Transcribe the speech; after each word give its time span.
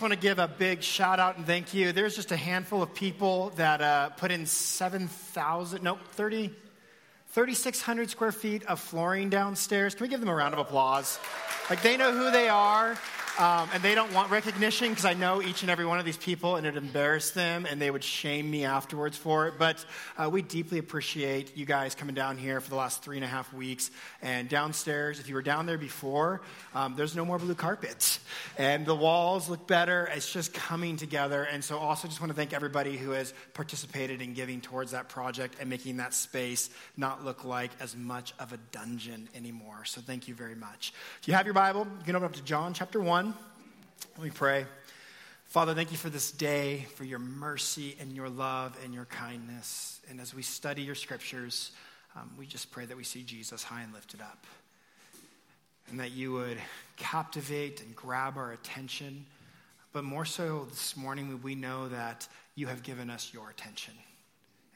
just 0.00 0.08
want 0.08 0.18
to 0.18 0.26
give 0.26 0.38
a 0.38 0.48
big 0.48 0.82
shout 0.82 1.20
out 1.20 1.36
and 1.36 1.44
thank 1.44 1.74
you. 1.74 1.92
There's 1.92 2.16
just 2.16 2.32
a 2.32 2.36
handful 2.36 2.82
of 2.82 2.94
people 2.94 3.52
that 3.56 3.82
uh, 3.82 4.08
put 4.08 4.30
in 4.30 4.46
7,000, 4.46 5.82
no, 5.82 5.98
30, 6.12 6.50
3,600 7.28 8.08
square 8.08 8.32
feet 8.32 8.64
of 8.64 8.80
flooring 8.80 9.28
downstairs. 9.28 9.94
Can 9.94 10.04
we 10.04 10.08
give 10.08 10.20
them 10.20 10.30
a 10.30 10.34
round 10.34 10.54
of 10.54 10.58
applause? 10.58 11.18
Like 11.68 11.82
they 11.82 11.98
know 11.98 12.12
who 12.12 12.30
they 12.30 12.48
are. 12.48 12.96
Um, 13.38 13.68
and 13.72 13.82
they 13.82 13.94
don't 13.94 14.12
want 14.12 14.30
recognition 14.30 14.90
because 14.90 15.04
I 15.04 15.14
know 15.14 15.40
each 15.40 15.62
and 15.62 15.70
every 15.70 15.86
one 15.86 15.98
of 15.98 16.04
these 16.04 16.16
people 16.16 16.56
and 16.56 16.66
it 16.66 16.76
embarrassed 16.76 17.34
them 17.34 17.66
and 17.66 17.80
they 17.80 17.90
would 17.90 18.04
shame 18.04 18.50
me 18.50 18.64
afterwards 18.64 19.16
for 19.16 19.46
it. 19.48 19.54
But 19.58 19.84
uh, 20.18 20.28
we 20.30 20.42
deeply 20.42 20.78
appreciate 20.78 21.56
you 21.56 21.64
guys 21.64 21.94
coming 21.94 22.14
down 22.14 22.36
here 22.36 22.60
for 22.60 22.68
the 22.68 22.76
last 22.76 23.02
three 23.02 23.16
and 23.16 23.24
a 23.24 23.28
half 23.28 23.52
weeks. 23.52 23.90
And 24.20 24.48
downstairs, 24.48 25.20
if 25.20 25.28
you 25.28 25.34
were 25.34 25.42
down 25.42 25.66
there 25.66 25.78
before, 25.78 26.42
um, 26.74 26.94
there's 26.96 27.16
no 27.16 27.24
more 27.24 27.38
blue 27.38 27.54
carpets. 27.54 28.20
And 28.58 28.84
the 28.84 28.94
walls 28.94 29.48
look 29.48 29.66
better. 29.66 30.10
It's 30.14 30.30
just 30.30 30.52
coming 30.52 30.96
together. 30.96 31.44
And 31.44 31.62
so, 31.64 31.78
also, 31.78 32.08
just 32.08 32.20
want 32.20 32.30
to 32.30 32.36
thank 32.36 32.52
everybody 32.52 32.96
who 32.96 33.10
has 33.12 33.32
participated 33.54 34.20
in 34.20 34.34
giving 34.34 34.60
towards 34.60 34.92
that 34.92 35.08
project 35.08 35.56
and 35.60 35.68
making 35.68 35.96
that 35.98 36.14
space 36.14 36.70
not 36.96 37.24
look 37.24 37.44
like 37.44 37.70
as 37.80 37.96
much 37.96 38.34
of 38.38 38.52
a 38.52 38.58
dungeon 38.72 39.28
anymore. 39.34 39.84
So, 39.84 40.00
thank 40.00 40.28
you 40.28 40.34
very 40.34 40.54
much. 40.54 40.92
If 41.20 41.28
you 41.28 41.34
have 41.34 41.46
your 41.46 41.54
Bible, 41.54 41.86
you 41.98 42.04
can 42.04 42.16
open 42.16 42.26
up 42.26 42.34
to 42.34 42.42
John 42.42 42.74
chapter 42.74 43.00
1. 43.00 43.19
Let 43.28 44.24
me 44.24 44.30
pray. 44.30 44.64
Father, 45.46 45.74
thank 45.74 45.90
you 45.90 45.98
for 45.98 46.08
this 46.08 46.30
day, 46.30 46.86
for 46.94 47.04
your 47.04 47.18
mercy 47.18 47.96
and 48.00 48.12
your 48.12 48.28
love 48.28 48.78
and 48.84 48.94
your 48.94 49.04
kindness. 49.04 50.00
And 50.08 50.20
as 50.20 50.32
we 50.32 50.42
study 50.42 50.82
your 50.82 50.94
scriptures, 50.94 51.72
um, 52.16 52.30
we 52.38 52.46
just 52.46 52.70
pray 52.70 52.86
that 52.86 52.96
we 52.96 53.04
see 53.04 53.22
Jesus 53.22 53.62
high 53.62 53.82
and 53.82 53.92
lifted 53.92 54.20
up. 54.20 54.46
And 55.90 56.00
that 56.00 56.12
you 56.12 56.32
would 56.32 56.58
captivate 56.96 57.82
and 57.82 57.94
grab 57.94 58.36
our 58.36 58.52
attention. 58.52 59.26
But 59.92 60.04
more 60.04 60.24
so 60.24 60.66
this 60.70 60.96
morning, 60.96 61.40
we 61.42 61.54
know 61.54 61.88
that 61.88 62.26
you 62.54 62.68
have 62.68 62.82
given 62.82 63.10
us 63.10 63.32
your 63.34 63.50
attention. 63.50 63.94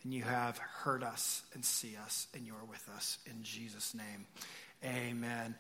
And 0.03 0.13
you 0.13 0.23
have 0.23 0.59
heard 0.59 1.03
us 1.03 1.43
and 1.55 1.65
see 1.65 1.97
us, 2.05 2.27
and 2.35 2.45
you 2.45 2.53
are 2.53 2.65
with 2.69 2.87
us. 2.95 3.19
In 3.27 3.43
Jesus' 3.43 3.95
name, 3.95 4.27
amen. 4.85 5.55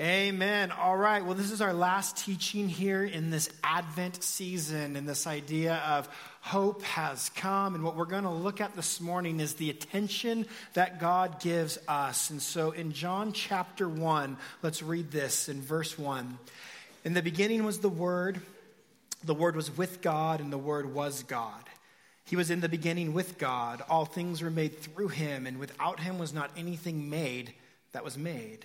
Amen. 0.00 0.70
All 0.70 0.96
right. 0.96 1.24
Well, 1.24 1.34
this 1.34 1.50
is 1.50 1.60
our 1.60 1.74
last 1.74 2.18
teaching 2.18 2.68
here 2.68 3.04
in 3.04 3.30
this 3.30 3.50
Advent 3.64 4.22
season, 4.22 4.94
and 4.94 5.08
this 5.08 5.26
idea 5.26 5.74
of 5.88 6.08
hope 6.40 6.84
has 6.84 7.30
come. 7.30 7.74
And 7.74 7.82
what 7.82 7.96
we're 7.96 8.04
going 8.04 8.22
to 8.22 8.30
look 8.30 8.60
at 8.60 8.76
this 8.76 9.00
morning 9.00 9.40
is 9.40 9.54
the 9.54 9.70
attention 9.70 10.46
that 10.74 11.00
God 11.00 11.40
gives 11.40 11.80
us. 11.88 12.30
And 12.30 12.40
so 12.40 12.70
in 12.70 12.92
John 12.92 13.32
chapter 13.32 13.88
1, 13.88 14.36
let's 14.62 14.84
read 14.84 15.10
this 15.10 15.48
in 15.48 15.60
verse 15.60 15.98
1. 15.98 16.38
In 17.04 17.14
the 17.14 17.22
beginning 17.22 17.64
was 17.64 17.80
the 17.80 17.88
Word, 17.88 18.40
the 19.24 19.34
Word 19.34 19.56
was 19.56 19.76
with 19.76 20.00
God, 20.00 20.38
and 20.38 20.52
the 20.52 20.58
Word 20.58 20.94
was 20.94 21.24
God. 21.24 21.64
He 22.24 22.36
was 22.36 22.52
in 22.52 22.60
the 22.60 22.68
beginning 22.68 23.14
with 23.14 23.36
God. 23.36 23.82
All 23.90 24.04
things 24.04 24.42
were 24.42 24.50
made 24.50 24.78
through 24.78 25.08
him, 25.08 25.44
and 25.44 25.58
without 25.58 25.98
him 25.98 26.20
was 26.20 26.32
not 26.32 26.52
anything 26.56 27.10
made 27.10 27.52
that 27.90 28.04
was 28.04 28.16
made. 28.16 28.64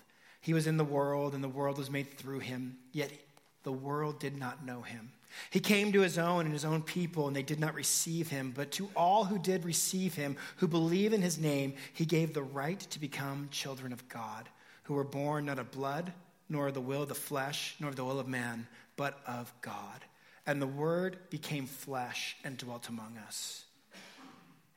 He 0.41 0.53
was 0.53 0.67
in 0.67 0.77
the 0.77 0.83
world, 0.83 1.33
and 1.33 1.43
the 1.43 1.49
world 1.49 1.77
was 1.77 1.89
made 1.89 2.17
through 2.17 2.39
him, 2.39 2.77
yet 2.91 3.11
the 3.63 3.71
world 3.71 4.19
did 4.19 4.37
not 4.37 4.65
know 4.65 4.81
him. 4.81 5.11
He 5.49 5.59
came 5.59 5.93
to 5.93 6.01
his 6.01 6.17
own 6.17 6.45
and 6.45 6.53
his 6.53 6.65
own 6.65 6.81
people, 6.81 7.27
and 7.27 7.35
they 7.35 7.43
did 7.43 7.59
not 7.59 7.75
receive 7.75 8.29
him. 8.29 8.51
But 8.55 8.71
to 8.71 8.89
all 8.95 9.23
who 9.23 9.39
did 9.39 9.63
receive 9.63 10.15
him, 10.15 10.35
who 10.57 10.67
believe 10.67 11.13
in 11.13 11.21
his 11.21 11.37
name, 11.37 11.75
he 11.93 12.05
gave 12.05 12.33
the 12.33 12.41
right 12.41 12.79
to 12.79 12.99
become 12.99 13.47
children 13.51 13.93
of 13.93 14.09
God, 14.09 14.49
who 14.83 14.95
were 14.95 15.03
born 15.03 15.45
not 15.45 15.59
of 15.59 15.71
blood, 15.71 16.11
nor 16.49 16.67
of 16.67 16.73
the 16.73 16.81
will 16.81 17.03
of 17.03 17.09
the 17.09 17.15
flesh, 17.15 17.75
nor 17.79 17.91
of 17.91 17.95
the 17.95 18.03
will 18.03 18.19
of 18.19 18.27
man, 18.27 18.67
but 18.97 19.19
of 19.25 19.53
God. 19.61 20.03
And 20.45 20.61
the 20.61 20.67
Word 20.67 21.17
became 21.29 21.65
flesh 21.65 22.35
and 22.43 22.57
dwelt 22.57 22.89
among 22.89 23.17
us. 23.25 23.63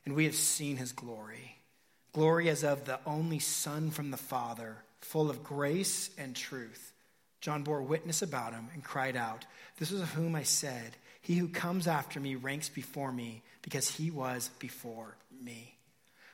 And 0.05 0.15
we 0.15 0.25
have 0.25 0.35
seen 0.35 0.77
his 0.77 0.91
glory 0.91 1.55
glory 2.15 2.47
as 2.47 2.63
of 2.63 2.85
the 2.85 2.97
only 3.05 3.39
Son 3.39 3.91
from 3.91 4.09
the 4.09 4.15
Father 4.15 4.77
full 5.01 5.29
of 5.29 5.43
grace 5.43 6.09
and 6.17 6.35
truth. 6.35 6.93
John 7.41 7.63
bore 7.63 7.81
witness 7.81 8.21
about 8.21 8.53
him 8.53 8.69
and 8.73 8.83
cried 8.83 9.15
out, 9.15 9.45
This 9.77 9.91
is 9.91 10.01
of 10.01 10.09
whom 10.13 10.35
I 10.35 10.43
said, 10.43 10.97
He 11.21 11.35
who 11.35 11.47
comes 11.47 11.87
after 11.87 12.19
me 12.19 12.35
ranks 12.35 12.69
before 12.69 13.11
me, 13.11 13.43
because 13.61 13.89
he 13.89 14.09
was 14.11 14.49
before 14.59 15.15
me. 15.43 15.75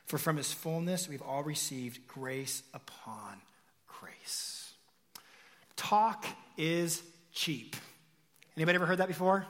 For 0.06 0.18
from 0.18 0.36
his 0.36 0.52
fullness 0.52 1.08
we've 1.08 1.22
all 1.22 1.42
received 1.42 2.06
grace 2.06 2.62
upon 2.74 3.40
grace. 3.86 4.72
Talk 5.76 6.24
is 6.56 7.02
cheap. 7.32 7.76
Anybody 8.56 8.76
ever 8.76 8.86
heard 8.86 8.98
that 8.98 9.08
before? 9.08 9.46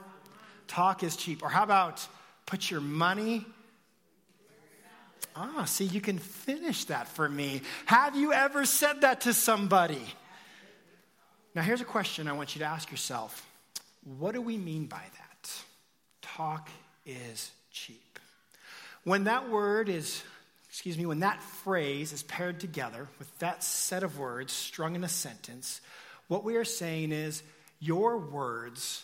Talk 0.67 1.03
is 1.03 1.15
cheap. 1.15 1.43
Or 1.43 1.49
how 1.49 1.63
about 1.63 2.05
put 2.45 2.71
your 2.71 2.81
money 2.81 3.45
Ah, 5.35 5.65
see, 5.65 5.85
you 5.85 6.01
can 6.01 6.19
finish 6.19 6.85
that 6.85 7.07
for 7.07 7.27
me. 7.27 7.61
Have 7.85 8.15
you 8.15 8.33
ever 8.33 8.65
said 8.65 9.01
that 9.01 9.21
to 9.21 9.33
somebody? 9.33 10.01
Now, 11.55 11.61
here's 11.61 11.81
a 11.81 11.85
question 11.85 12.27
I 12.27 12.33
want 12.33 12.55
you 12.55 12.59
to 12.59 12.65
ask 12.65 12.91
yourself 12.91 13.47
What 14.17 14.33
do 14.33 14.41
we 14.41 14.57
mean 14.57 14.85
by 14.85 15.01
that? 15.01 15.51
Talk 16.21 16.69
is 17.05 17.51
cheap. 17.71 18.19
When 19.03 19.25
that 19.25 19.49
word 19.49 19.89
is, 19.89 20.23
excuse 20.69 20.97
me, 20.97 21.05
when 21.05 21.19
that 21.19 21.41
phrase 21.41 22.13
is 22.13 22.23
paired 22.23 22.59
together 22.59 23.07
with 23.19 23.39
that 23.39 23.63
set 23.63 24.03
of 24.03 24.17
words 24.17 24.53
strung 24.53 24.95
in 24.95 25.03
a 25.03 25.09
sentence, 25.09 25.81
what 26.27 26.43
we 26.43 26.55
are 26.55 26.65
saying 26.65 27.11
is 27.11 27.43
your 27.79 28.17
words 28.17 29.03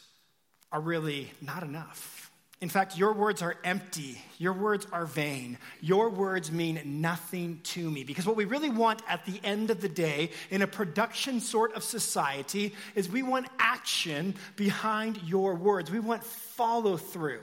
are 0.72 0.80
really 0.80 1.32
not 1.42 1.64
enough. 1.64 2.29
In 2.62 2.68
fact, 2.68 2.98
your 2.98 3.14
words 3.14 3.42
are 3.42 3.56
empty. 3.64 4.22
Your 4.38 4.52
words 4.52 4.86
are 4.92 5.06
vain. 5.06 5.58
Your 5.80 6.10
words 6.10 6.52
mean 6.52 6.82
nothing 7.02 7.62
to 7.64 7.90
me. 7.90 8.04
Because 8.04 8.26
what 8.26 8.36
we 8.36 8.44
really 8.44 8.70
want 8.70 9.02
at 9.08 9.26
the 9.26 9.40
end 9.46 9.72
of 9.72 9.80
the 9.80 9.88
day 9.88 10.32
in 10.50 10.62
a 10.62 10.68
production 10.68 11.40
sort 11.40 11.74
of 11.76 11.84
society 11.84 12.76
is 12.96 13.10
we 13.10 13.24
want 13.24 13.48
action 13.60 14.36
behind 14.58 15.22
your 15.24 15.56
words. 15.56 15.90
We 15.90 16.02
want 16.02 16.22
follow 16.24 16.98
through. 16.98 17.42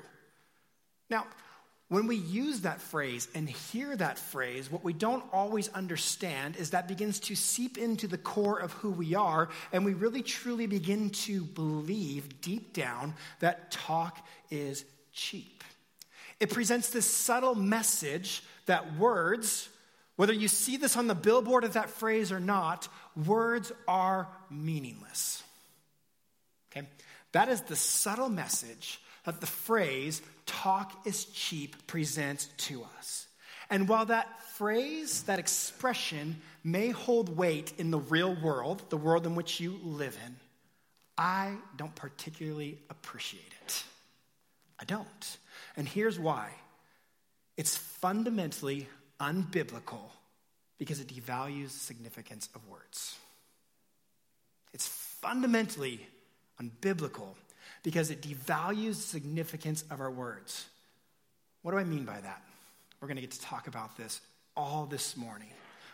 Now, 1.09 1.27
when 1.89 2.09
we 2.09 2.17
use 2.17 2.63
that 2.63 2.81
phrase 2.81 3.29
and 3.35 3.49
hear 3.49 3.97
that 3.97 4.19
phrase, 4.19 4.71
what 4.71 4.85
we 4.85 4.93
don't 4.93 5.25
always 5.33 5.69
understand 5.69 6.57
is 6.57 6.71
that 6.71 6.89
begins 6.89 7.21
to 7.21 7.37
seep 7.37 7.79
into 7.79 8.09
the 8.09 8.19
core 8.19 8.59
of 8.59 8.73
who 8.73 8.91
we 8.91 9.15
are, 9.15 9.49
and 9.73 9.85
we 9.85 9.95
really 9.95 10.23
truly 10.23 10.67
begin 10.67 11.11
to 11.11 11.45
believe 11.45 12.41
deep 12.41 12.73
down 12.73 13.15
that 13.39 13.71
talk 13.71 14.19
is 14.51 14.85
cheap. 15.17 15.65
It 16.39 16.51
presents 16.51 16.91
this 16.91 17.07
subtle 17.07 17.55
message 17.55 18.45
that 18.67 18.97
words, 18.99 19.69
whether 20.17 20.33
you 20.33 20.49
see 20.49 20.77
this 20.77 20.97
on 20.97 21.07
the 21.07 21.15
billboard 21.15 21.65
of 21.65 21.73
that 21.73 21.91
phrase 21.91 22.31
or 22.31 22.39
not, 22.39 22.89
words 23.27 23.73
are 23.89 24.29
meaningless. 24.51 25.43
Okay? 26.71 26.87
That 27.33 27.49
is 27.49 27.63
the 27.63 27.77
subtle 27.77 28.29
message 28.29 29.01
that 29.25 29.41
the 29.41 29.47
phrase 29.47 30.23
talk 30.45 31.07
is 31.07 31.25
cheap 31.25 31.87
presents 31.87 32.47
to 32.59 32.87
us. 32.99 33.27
And 33.71 33.89
while 33.89 34.07
that 34.07 34.43
phrase, 34.53 35.23
that 35.23 35.41
expression 35.41 36.41
may 36.63 36.91
hold 36.91 37.37
weight 37.37 37.73
in 37.79 37.91
the 37.91 37.99
real 37.99 38.37
world, 38.41 38.83
the 38.91 38.97
world 38.97 39.27
in 39.27 39.35
which 39.35 39.59
you 39.59 39.81
live 39.83 40.17
in, 40.25 40.37
I 41.19 41.57
don't 41.77 41.95
particularly 41.95 42.79
appreciate 42.91 43.53
it. 43.65 43.85
I 44.79 44.85
don't. 44.85 45.39
And 45.77 45.89
here's 45.89 46.19
why 46.19 46.51
it's 47.57 47.77
fundamentally 47.77 48.89
unbiblical 49.21 50.11
because 50.79 51.01
it 51.01 51.09
devalues 51.09 51.73
the 51.73 51.81
significance 51.81 52.49
of 52.55 52.67
words. 52.69 53.17
It's 54.75 54.87
fundamentally 54.87 56.01
unbiblical 56.61 57.29
because 57.83 58.11
it 58.11 58.21
devalues 58.21 58.97
the 58.97 59.03
significance 59.03 59.85
of 59.91 60.01
our 60.01 60.11
words. 60.11 60.67
What 61.63 61.73
do 61.73 61.79
I 61.79 61.85
mean 61.85 62.05
by 62.05 62.21
that? 62.21 62.43
We're 63.01 63.09
going 63.09 63.17
to 63.17 63.23
get 63.23 63.33
to 63.33 63.41
talk 63.41 63.69
about 63.69 63.97
this 63.97 64.21
all 64.57 64.87
this 64.87 65.17
morning. 65.17 65.49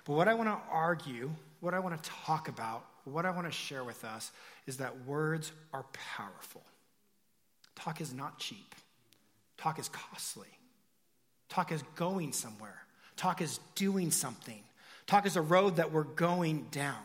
But 0.05 0.14
what 0.14 0.29
I 0.29 0.34
want 0.34 0.49
to 0.49 0.58
argue, 0.70 1.31
what 1.61 1.75
I 1.75 1.79
want 1.79 2.02
to 2.02 2.11
talk 2.11 2.49
about, 2.49 2.84
what 3.05 3.25
I 3.25 3.31
want 3.31 3.46
to 3.46 3.52
share 3.52 3.84
with 3.84 4.05
us 4.05 4.32
is 4.67 4.79
that 4.79 5.05
words 5.06 5.52
are 5.73 5.84
powerful. 6.17 6.62
Talk 7.75 8.01
is 8.01 8.13
not 8.13 8.39
cheap, 8.39 8.75
talk 9.57 9.79
is 9.79 9.89
costly. 9.89 10.49
Talk 11.49 11.71
is 11.71 11.83
going 11.97 12.33
somewhere, 12.33 12.83
talk 13.15 13.43
is 13.43 13.61
doing 13.75 14.11
something, 14.11 14.63
talk 15.07 15.27
is 15.27 15.37
a 15.37 15.43
road 15.43 15.77
that 15.77 15.93
we're 15.93 16.05
going 16.05 16.67
down. 16.71 16.97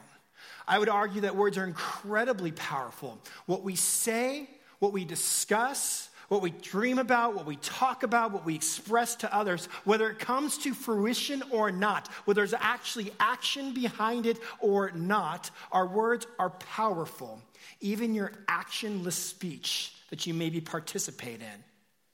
I 0.66 0.80
would 0.80 0.88
argue 0.88 1.22
that 1.22 1.36
words 1.36 1.58
are 1.58 1.66
incredibly 1.66 2.54
powerful. 2.54 3.20
What 3.46 3.64
we 3.64 3.76
say, 3.76 4.50
what 4.80 4.94
we 4.94 5.04
discuss, 5.04 6.10
what 6.28 6.42
we 6.42 6.52
dream 6.52 7.00
about, 7.00 7.36
what 7.36 7.46
we 7.46 7.56
talk 7.58 8.04
about, 8.04 8.32
what 8.32 8.46
we 8.46 8.56
express 8.56 9.16
to 9.18 9.34
others, 9.34 9.68
whether 9.86 10.10
it 10.10 10.20
comes 10.20 10.58
to 10.60 10.74
fruition 10.74 11.42
or 11.52 11.72
not, 11.72 12.08
whether 12.26 12.42
there's 12.42 12.54
actually 12.60 13.12
action 13.20 13.74
behind 13.74 14.26
it 14.26 14.38
or 14.60 14.92
not, 14.92 15.50
our 15.72 15.88
words 15.88 16.28
are 16.38 16.50
powerful. 16.50 17.42
Even 17.80 18.14
your 18.14 18.32
actionless 18.48 19.14
speech 19.14 19.94
that 20.10 20.26
you 20.26 20.34
maybe 20.34 20.62
participate 20.62 21.42
in, 21.42 21.64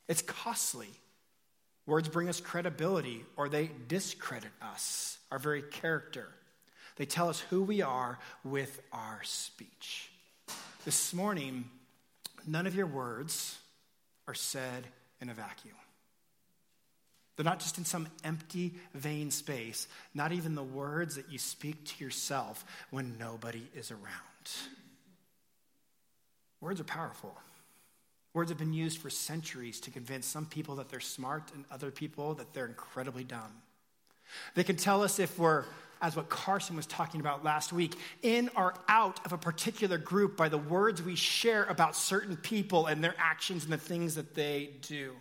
it's 0.08 0.22
costly. 0.22 0.90
Words 1.86 2.08
bring 2.08 2.30
us 2.30 2.40
credibility 2.40 3.26
or 3.36 3.50
they 3.50 3.70
discredit 3.88 4.52
us, 4.62 5.18
our 5.32 5.40
very 5.40 5.62
character. 5.62 6.30
They 6.96 7.06
tell 7.06 7.30
us 7.30 7.40
who 7.40 7.64
we 7.64 7.82
are 7.82 8.20
with 8.44 8.80
our 8.92 9.22
speech. 9.24 10.12
This 10.86 11.14
morning, 11.14 11.66
none 12.46 12.68
of 12.68 12.76
your 12.76 12.86
words 12.86 13.58
are 14.28 14.34
said 14.34 14.88
in 15.22 15.30
a 15.30 15.34
vacuum. 15.34 15.76
They're 17.36 17.44
not 17.44 17.60
just 17.60 17.78
in 17.78 17.86
some 17.86 18.08
empty, 18.24 18.76
vain 18.94 19.32
space, 19.32 19.88
not 20.14 20.32
even 20.32 20.54
the 20.54 20.64
words 20.64 21.16
that 21.16 21.32
you 21.32 21.40
speak 21.40 21.84
to 21.86 22.04
yourself 22.04 22.64
when 22.92 23.18
nobody 23.18 23.64
is 23.76 23.90
around. 23.90 24.04
Words 26.62 26.80
are 26.80 26.86
powerful. 26.86 27.36
Words 28.34 28.52
have 28.52 28.58
been 28.58 28.74
used 28.74 29.00
for 29.00 29.10
centuries 29.10 29.80
to 29.82 29.92
convince 29.92 30.26
some 30.26 30.46
people 30.46 30.76
that 30.76 30.90
they're 30.90 31.00
smart 31.00 31.52
and 31.54 31.66
other 31.72 31.92
people 31.92 32.36
that 32.36 32.54
they're 32.54 32.66
incredibly 32.66 33.24
dumb. 33.24 33.62
They 34.56 34.64
can 34.64 34.76
tell 34.76 35.04
us 35.04 35.20
if 35.20 35.38
we're 35.38 35.66
as 36.04 36.18
what 36.18 36.28
Carson 36.28 36.76
was 36.76 36.86
talking 36.86 37.22
about 37.22 37.46
last 37.46 37.72
week, 37.72 37.96
in 38.22 38.50
or 38.58 38.74
out 38.90 39.26
of 39.26 39.32
a 39.32 39.38
particular 39.38 39.98
group 39.98 40.36
by 40.36 40.50
the 40.50 40.58
words 40.58 41.02
we 41.02 41.16
share 41.16 41.64
about 41.64 41.96
certain 41.96 42.36
people 42.36 42.88
and 42.88 43.02
their 43.02 43.16
actions 43.18 43.64
and 43.64 43.72
the 43.72 43.78
things 43.78 44.16
that 44.16 44.36
they 44.36 44.72
do. 44.82 45.14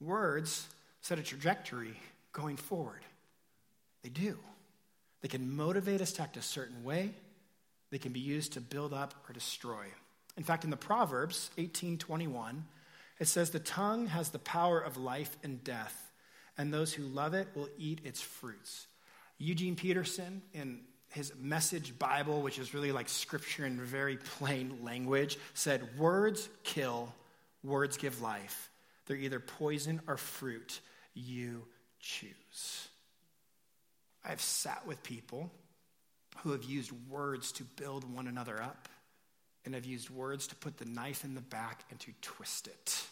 Words 0.00 0.66
set 1.02 1.18
a 1.18 1.22
trajectory 1.22 2.00
going 2.32 2.56
forward. 2.56 3.02
They 4.02 4.08
do. 4.08 4.38
They 5.20 5.28
can 5.28 5.54
motivate 5.54 6.00
us 6.00 6.12
to 6.12 6.22
act 6.22 6.38
a 6.38 6.42
certain 6.42 6.82
way, 6.82 7.12
they 7.90 7.98
can 7.98 8.12
be 8.12 8.20
used 8.20 8.54
to 8.54 8.60
build 8.60 8.94
up 8.94 9.14
or 9.28 9.34
destroy. 9.34 9.84
In 10.38 10.44
fact, 10.44 10.64
in 10.64 10.70
the 10.70 10.78
Proverbs 10.78 11.50
18:21, 11.58 12.64
it 13.20 13.26
says 13.26 13.50
the 13.50 13.60
tongue 13.60 14.06
has 14.06 14.30
the 14.30 14.38
power 14.38 14.80
of 14.80 14.96
life 14.96 15.36
and 15.42 15.62
death, 15.62 16.10
and 16.56 16.72
those 16.72 16.94
who 16.94 17.02
love 17.02 17.34
it 17.34 17.48
will 17.54 17.68
eat 17.76 18.00
its 18.02 18.22
fruits. 18.22 18.86
Eugene 19.42 19.74
Peterson, 19.74 20.40
in 20.54 20.80
his 21.10 21.32
message 21.36 21.98
Bible, 21.98 22.42
which 22.42 22.60
is 22.60 22.74
really 22.74 22.92
like 22.92 23.08
scripture 23.08 23.66
in 23.66 23.80
very 23.80 24.16
plain 24.16 24.78
language, 24.82 25.36
said, 25.52 25.98
Words 25.98 26.48
kill, 26.62 27.12
words 27.64 27.96
give 27.96 28.22
life. 28.22 28.70
They're 29.06 29.16
either 29.16 29.40
poison 29.40 30.00
or 30.06 30.16
fruit. 30.16 30.80
You 31.14 31.64
choose. 31.98 32.88
I've 34.24 34.40
sat 34.40 34.86
with 34.86 35.02
people 35.02 35.50
who 36.38 36.52
have 36.52 36.62
used 36.62 36.92
words 37.10 37.50
to 37.52 37.64
build 37.64 38.04
one 38.14 38.28
another 38.28 38.62
up 38.62 38.88
and 39.64 39.74
have 39.74 39.84
used 39.84 40.08
words 40.08 40.46
to 40.48 40.54
put 40.54 40.76
the 40.76 40.84
knife 40.84 41.24
in 41.24 41.34
the 41.34 41.40
back 41.40 41.82
and 41.90 41.98
to 42.00 42.12
twist 42.20 42.68
it 42.68 43.06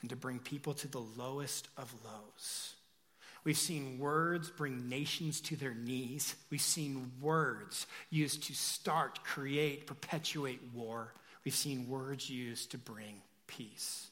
and 0.00 0.08
to 0.08 0.16
bring 0.16 0.38
people 0.38 0.72
to 0.72 0.88
the 0.88 1.00
lowest 1.00 1.68
of 1.76 1.94
lows. 2.02 2.74
We've 3.44 3.58
seen 3.58 3.98
words 3.98 4.50
bring 4.50 4.88
nations 4.88 5.40
to 5.42 5.56
their 5.56 5.74
knees. 5.74 6.34
We've 6.50 6.60
seen 6.60 7.12
words 7.20 7.86
used 8.10 8.44
to 8.44 8.54
start, 8.54 9.24
create, 9.24 9.86
perpetuate 9.86 10.60
war. 10.74 11.14
We've 11.44 11.54
seen 11.54 11.88
words 11.88 12.28
used 12.28 12.72
to 12.72 12.78
bring 12.78 13.22
peace. 13.46 14.08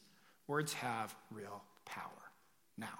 Words 0.47 0.73
have 0.75 1.15
real 1.31 1.63
power. 1.85 2.11
Now, 2.79 2.99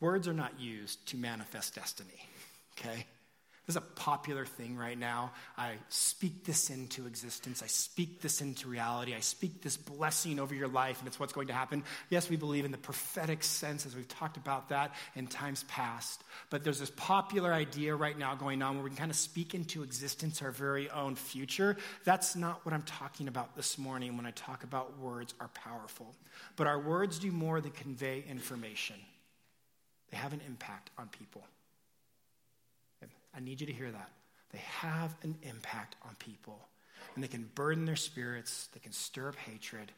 words 0.00 0.26
are 0.26 0.32
not 0.34 0.58
used 0.58 1.06
to 1.08 1.16
manifest 1.16 1.74
destiny, 1.74 2.28
okay? 2.72 3.06
This 3.66 3.74
is 3.74 3.82
a 3.82 4.00
popular 4.00 4.46
thing 4.46 4.76
right 4.76 4.96
now. 4.96 5.32
I 5.58 5.72
speak 5.88 6.44
this 6.44 6.70
into 6.70 7.08
existence. 7.08 7.64
I 7.64 7.66
speak 7.66 8.20
this 8.20 8.40
into 8.40 8.68
reality. 8.68 9.12
I 9.12 9.18
speak 9.18 9.60
this 9.60 9.76
blessing 9.76 10.38
over 10.38 10.54
your 10.54 10.68
life, 10.68 11.00
and 11.00 11.08
it's 11.08 11.18
what's 11.18 11.32
going 11.32 11.48
to 11.48 11.52
happen. 11.52 11.82
Yes, 12.08 12.30
we 12.30 12.36
believe 12.36 12.64
in 12.64 12.70
the 12.70 12.78
prophetic 12.78 13.42
sense, 13.42 13.84
as 13.84 13.96
we've 13.96 14.06
talked 14.06 14.36
about 14.36 14.68
that 14.68 14.94
in 15.16 15.26
times 15.26 15.64
past. 15.64 16.22
But 16.48 16.62
there's 16.62 16.78
this 16.78 16.92
popular 16.94 17.52
idea 17.52 17.96
right 17.96 18.16
now 18.16 18.36
going 18.36 18.62
on 18.62 18.76
where 18.76 18.84
we 18.84 18.90
can 18.90 18.98
kind 18.98 19.10
of 19.10 19.16
speak 19.16 19.52
into 19.52 19.82
existence 19.82 20.42
our 20.42 20.52
very 20.52 20.88
own 20.90 21.16
future. 21.16 21.76
That's 22.04 22.36
not 22.36 22.64
what 22.64 22.72
I'm 22.72 22.82
talking 22.82 23.26
about 23.26 23.56
this 23.56 23.78
morning 23.78 24.16
when 24.16 24.26
I 24.26 24.30
talk 24.30 24.62
about 24.62 24.96
words 25.00 25.34
are 25.40 25.48
powerful. 25.48 26.14
But 26.54 26.68
our 26.68 26.78
words 26.78 27.18
do 27.18 27.32
more 27.32 27.60
than 27.60 27.72
convey 27.72 28.22
information, 28.30 28.96
they 30.12 30.18
have 30.18 30.32
an 30.32 30.40
impact 30.46 30.90
on 30.96 31.08
people. 31.08 31.42
I 33.36 33.40
need 33.40 33.60
you 33.60 33.66
to 33.66 33.72
hear 33.72 33.90
that. 33.90 34.10
They 34.52 34.62
have 34.80 35.14
an 35.22 35.36
impact 35.42 35.96
on 36.06 36.14
people, 36.18 36.58
and 37.14 37.22
they 37.22 37.28
can 37.28 37.50
burden 37.54 37.84
their 37.84 37.96
spirits, 37.96 38.68
they 38.72 38.80
can 38.80 38.92
stir 38.92 39.28
up 39.28 39.36
hatred. 39.36 39.92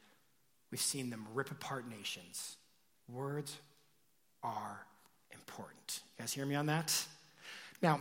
We've 0.70 0.81
seen 0.81 1.11
them 1.11 1.26
rip 1.32 1.50
apart 1.50 1.88
nations. 1.88 2.56
Words 3.08 3.56
are 4.43 4.85
important. 5.32 6.00
You 6.19 6.23
guys 6.23 6.32
hear 6.32 6.44
me 6.44 6.55
on 6.55 6.67
that? 6.67 7.06
Now, 7.82 8.00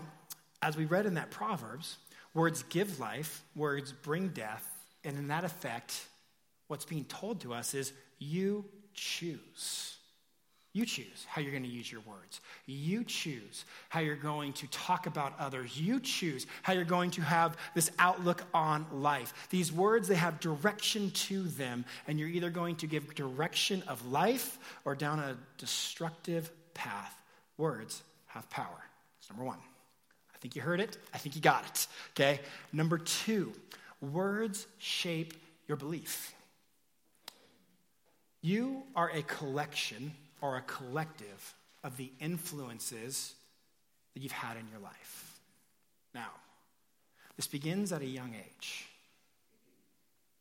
as 0.62 0.76
we 0.76 0.86
read 0.86 1.06
in 1.06 1.14
that 1.14 1.30
Proverbs, 1.30 1.98
words 2.34 2.64
give 2.64 3.00
life, 3.00 3.44
words 3.56 3.92
bring 3.92 4.30
death, 4.30 4.68
and 5.04 5.18
in 5.18 5.28
that 5.28 5.44
effect, 5.44 6.06
what's 6.68 6.86
being 6.86 7.06
told 7.06 7.42
to 7.42 7.54
us 7.54 7.74
is 7.74 7.94
you 8.20 8.66
choose. 8.94 9.97
You 10.78 10.86
choose 10.86 11.26
how 11.26 11.42
you're 11.42 11.50
going 11.50 11.64
to 11.64 11.70
use 11.70 11.92
your 11.92 12.02
words. 12.02 12.40
You 12.68 13.04
choose 13.04 13.66
how 13.90 14.00
you're 14.00 14.16
going 14.16 14.54
to 14.54 14.68
talk 14.68 15.08
about 15.08 15.34
others. 15.40 15.82
You 15.82 16.00
choose 16.00 16.46
how 16.62 16.74
you're 16.74 16.84
going 16.84 17.10
to 17.12 17.22
have 17.24 17.58
this 17.74 17.90
outlook 17.98 18.44
on 18.54 18.86
life. 18.92 19.48
These 19.50 19.74
words, 19.74 20.08
they 20.08 20.14
have 20.14 20.40
direction 20.40 21.10
to 21.10 21.42
them, 21.42 21.84
and 22.08 22.20
you're 22.20 22.30
either 22.30 22.52
going 22.52 22.76
to 22.76 22.86
give 22.86 23.16
direction 23.16 23.82
of 23.88 24.06
life 24.06 24.60
or 24.86 24.94
down 24.94 25.18
a 25.18 25.36
destructive 25.58 26.52
path. 26.76 27.16
Words 27.58 28.04
have 28.28 28.48
power. 28.52 28.84
That's 29.20 29.32
number 29.32 29.46
one. 29.46 29.58
I 30.36 30.38
think 30.38 30.56
you 30.56 30.62
heard 30.62 30.80
it. 30.80 30.96
I 31.12 31.18
think 31.18 31.36
you 31.36 31.42
got 31.42 31.66
it. 31.66 31.88
Okay? 32.12 32.40
Number 32.72 33.00
two, 33.00 33.52
words 34.00 34.68
shape 34.78 35.34
your 35.68 35.78
belief. 35.78 36.36
You 38.44 38.84
are 38.96 39.10
a 39.10 39.24
collection 39.24 40.12
or 40.42 40.58
a 40.58 40.62
collective 40.62 41.56
of 41.84 41.98
the 41.98 42.12
influences 42.20 43.34
that 44.14 44.22
you've 44.22 44.32
had 44.32 44.58
in 44.58 44.68
your 44.70 44.80
life. 44.80 45.40
Now, 46.14 46.32
this 47.36 47.48
begins 47.48 47.92
at 47.92 48.02
a 48.02 48.06
young 48.06 48.34
age. 48.34 48.88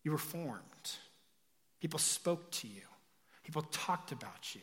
You 0.02 0.12
were 0.12 0.18
formed. 0.18 0.62
People 1.80 1.98
spoke 1.98 2.50
to 2.52 2.66
you. 2.66 2.82
People 3.44 3.62
talked 3.70 4.12
about 4.12 4.54
you. 4.54 4.62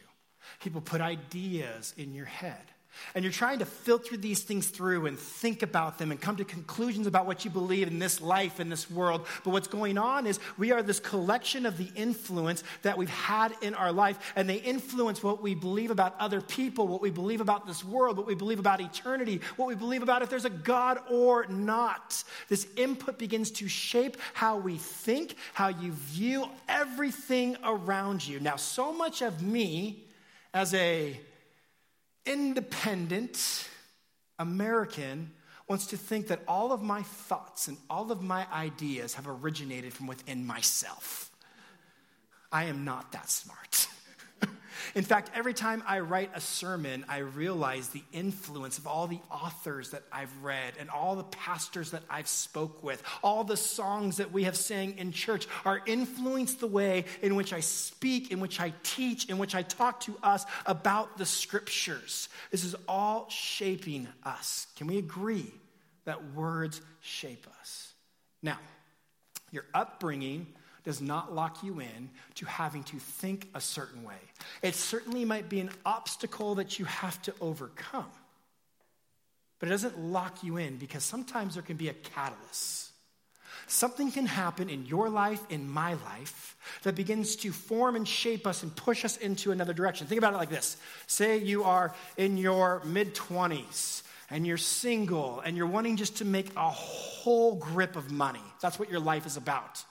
People 0.60 0.82
put 0.82 1.00
ideas 1.00 1.94
in 1.98 2.14
your 2.14 2.26
head. 2.26 2.73
And 3.16 3.24
you're 3.24 3.32
trying 3.32 3.60
to 3.60 3.66
filter 3.66 4.18
these 4.18 4.44
things 4.44 4.68
through 4.68 5.06
and 5.06 5.18
think 5.18 5.62
about 5.62 5.98
them 5.98 6.12
and 6.12 6.20
come 6.20 6.36
to 6.38 6.46
conclusions 6.46 7.08
about 7.08 7.26
what 7.26 7.46
you 7.46 7.52
believe 7.52 7.88
in 7.88 8.00
this 8.00 8.22
life, 8.22 8.60
in 8.60 8.70
this 8.70 8.90
world. 8.90 9.26
But 9.44 9.52
what's 9.52 9.68
going 9.68 9.98
on 9.98 10.26
is 10.26 10.40
we 10.58 10.72
are 10.72 10.82
this 10.82 11.00
collection 11.00 11.66
of 11.66 11.78
the 11.78 11.90
influence 11.96 12.64
that 12.82 12.98
we've 12.98 13.10
had 13.10 13.54
in 13.62 13.74
our 13.76 13.92
life, 13.92 14.34
and 14.36 14.50
they 14.50 14.58
influence 14.58 15.22
what 15.22 15.42
we 15.42 15.56
believe 15.56 15.92
about 15.92 16.16
other 16.20 16.42
people, 16.42 16.88
what 16.88 17.02
we 17.02 17.10
believe 17.10 17.42
about 17.42 17.68
this 17.68 17.84
world, 17.84 18.18
what 18.18 18.28
we 18.28 18.36
believe 18.36 18.60
about 18.60 18.82
eternity, 18.82 19.42
what 19.58 19.68
we 19.68 19.76
believe 19.76 20.04
about 20.04 20.22
if 20.22 20.30
there's 20.30 20.46
a 20.46 20.50
God 20.50 21.00
or 21.10 21.46
not. 21.48 22.24
This 22.50 22.68
input 22.76 23.20
begins 23.20 23.52
to 23.52 23.68
shape 23.68 24.18
how 24.34 24.58
we 24.58 24.78
think, 24.78 25.36
how 25.54 25.68
you 25.68 25.92
view 25.92 26.48
everything 26.68 27.58
around 27.64 28.26
you. 28.26 28.40
Now, 28.40 28.56
so 28.56 28.94
much 28.94 29.22
of 29.22 29.42
me 29.42 30.04
as 30.54 30.74
a 30.74 31.20
independent 32.26 33.68
American 34.40 35.32
wants 35.68 35.88
to 35.88 35.98
think 35.98 36.28
that 36.28 36.42
all 36.48 36.72
of 36.72 36.82
my 36.82 37.02
thoughts 37.02 37.68
and 37.68 37.78
all 37.90 38.12
of 38.12 38.22
my 38.22 38.46
ideas 38.52 39.14
have 39.14 39.28
originated 39.28 39.94
from 39.94 40.08
within 40.08 40.46
myself. 40.46 41.32
I 42.52 42.66
am 42.66 42.84
not 42.86 43.12
that 43.14 43.30
smart. 43.30 43.88
In 44.96 45.04
fact, 45.04 45.32
every 45.34 45.54
time 45.54 45.84
I 45.88 46.00
write 46.00 46.32
a 46.34 46.42
sermon, 46.42 47.06
I 47.08 47.20
realize 47.20 47.90
the 47.90 48.04
influence 48.12 48.78
of 48.78 48.88
all 48.88 49.08
the 49.08 49.20
authors 49.32 49.92
that 49.92 50.04
I've 50.12 50.36
read 50.42 50.74
and 50.80 50.90
all 50.90 51.16
the 51.16 51.24
pastors 51.24 51.92
that 51.92 52.04
I've 52.10 52.28
spoke 52.28 52.84
with, 52.84 53.02
all 53.24 53.44
the 53.44 53.58
songs 53.58 54.18
that 54.18 54.32
we 54.32 54.44
have 54.44 54.56
sang 54.56 54.98
in 54.98 55.12
church 55.12 55.48
are 55.66 55.82
influenced 55.86 56.60
the 56.60 56.68
way 56.68 57.06
in 57.22 57.36
which 57.36 57.54
I 57.54 57.60
speak, 57.60 58.32
in 58.32 58.40
which 58.40 58.60
I 58.60 58.74
teach, 58.84 59.30
in 59.30 59.38
which 59.38 59.56
I 59.56 59.62
talk 59.62 60.02
to 60.02 60.18
us 60.24 60.46
about 60.66 61.18
the 61.18 61.26
scriptures. 61.26 62.30
This 62.52 62.64
is 62.64 62.76
all 62.88 63.28
shaping 63.30 64.08
us. 64.24 64.68
Can 64.76 64.88
we 64.88 64.98
agree 64.98 65.52
that 66.06 66.34
words 66.34 66.82
shape 67.02 67.48
us? 67.60 67.94
Now, 68.42 68.60
your 69.52 69.66
upbringing 69.74 70.48
does 70.84 71.02
not 71.02 71.34
lock 71.34 71.64
you 71.64 71.80
in 71.80 72.10
to 72.36 72.46
having 72.46 72.84
to 72.84 72.98
think 72.98 73.50
a 73.54 73.62
certain 73.62 74.04
way. 74.04 74.20
It 74.62 74.76
certainly 74.76 75.26
might 75.26 75.50
be 75.50 75.60
an 75.60 75.70
obstacle 75.86 76.56
that 76.56 76.80
you 76.80 76.86
have 76.86 77.22
to 77.24 77.34
overcome, 77.40 78.12
but 79.60 79.70
it 79.70 79.72
doesn't 79.72 80.00
lock 80.00 80.44
you 80.44 80.58
in 80.58 80.78
because 80.78 81.04
sometimes 81.04 81.54
there 81.54 81.64
can 81.64 81.78
be 81.78 81.90
a 81.90 81.94
catalyst. 81.94 82.92
Something 83.68 84.12
can 84.12 84.26
happen 84.26 84.70
in 84.70 84.86
your 84.86 85.10
life, 85.10 85.42
in 85.50 85.70
my 85.70 85.94
life, 85.94 86.58
that 86.84 86.96
begins 86.96 87.36
to 87.38 87.52
form 87.52 87.96
and 87.96 88.08
shape 88.08 88.46
us 88.46 88.64
and 88.64 88.76
push 88.76 89.06
us 89.06 89.18
into 89.18 89.52
another 89.52 89.74
direction. 89.74 90.08
Think 90.08 90.20
about 90.20 90.34
it 90.34 90.38
like 90.38 90.50
this 90.50 90.78
say 91.08 91.38
you 91.38 91.64
are 91.64 91.94
in 92.18 92.38
your 92.38 92.82
mid 92.86 93.16
20s 93.16 94.04
and 94.30 94.46
you're 94.46 94.58
single 94.58 95.42
and 95.42 95.56
you're 95.56 95.68
wanting 95.68 95.96
just 95.96 96.18
to 96.18 96.26
make 96.26 96.50
a 96.56 96.70
whole 96.70 97.56
grip 97.56 97.96
of 97.96 98.12
money. 98.12 98.44
That's 98.62 98.80
what 98.80 98.90
your 98.90 99.00
life 99.00 99.26
is 99.26 99.38
about. 99.38 99.84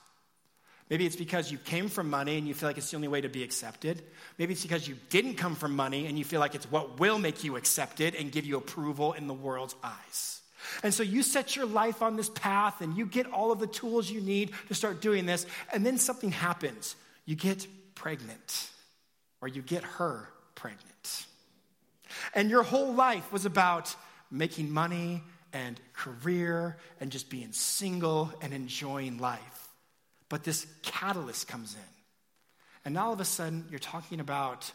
Maybe 0.92 1.06
it's 1.06 1.16
because 1.16 1.50
you 1.50 1.56
came 1.56 1.88
from 1.88 2.10
money 2.10 2.36
and 2.36 2.46
you 2.46 2.52
feel 2.52 2.68
like 2.68 2.76
it's 2.76 2.90
the 2.90 2.96
only 2.96 3.08
way 3.08 3.22
to 3.22 3.30
be 3.30 3.42
accepted. 3.42 4.02
Maybe 4.36 4.52
it's 4.52 4.60
because 4.62 4.86
you 4.86 4.94
didn't 5.08 5.36
come 5.36 5.54
from 5.54 5.74
money 5.74 6.04
and 6.04 6.18
you 6.18 6.24
feel 6.26 6.38
like 6.38 6.54
it's 6.54 6.70
what 6.70 7.00
will 7.00 7.18
make 7.18 7.42
you 7.42 7.56
accepted 7.56 8.14
and 8.14 8.30
give 8.30 8.44
you 8.44 8.58
approval 8.58 9.14
in 9.14 9.26
the 9.26 9.32
world's 9.32 9.74
eyes. 9.82 10.42
And 10.82 10.92
so 10.92 11.02
you 11.02 11.22
set 11.22 11.56
your 11.56 11.64
life 11.64 12.02
on 12.02 12.16
this 12.16 12.28
path 12.28 12.82
and 12.82 12.94
you 12.94 13.06
get 13.06 13.26
all 13.32 13.50
of 13.52 13.58
the 13.58 13.66
tools 13.66 14.10
you 14.10 14.20
need 14.20 14.50
to 14.68 14.74
start 14.74 15.00
doing 15.00 15.24
this, 15.24 15.46
and 15.72 15.86
then 15.86 15.96
something 15.96 16.30
happens. 16.30 16.94
You 17.24 17.36
get 17.36 17.66
pregnant, 17.94 18.68
or 19.40 19.48
you 19.48 19.62
get 19.62 19.84
her 19.84 20.28
pregnant. 20.56 21.24
And 22.34 22.50
your 22.50 22.64
whole 22.64 22.92
life 22.92 23.32
was 23.32 23.46
about 23.46 23.96
making 24.30 24.70
money 24.70 25.22
and 25.54 25.80
career 25.94 26.76
and 27.00 27.10
just 27.10 27.30
being 27.30 27.52
single 27.52 28.30
and 28.42 28.52
enjoying 28.52 29.16
life. 29.16 29.61
But 30.32 30.44
this 30.44 30.66
catalyst 30.80 31.46
comes 31.46 31.74
in. 31.74 31.90
And 32.86 32.96
all 32.96 33.12
of 33.12 33.20
a 33.20 33.24
sudden, 33.24 33.66
you're 33.68 33.78
talking 33.78 34.18
about 34.18 34.72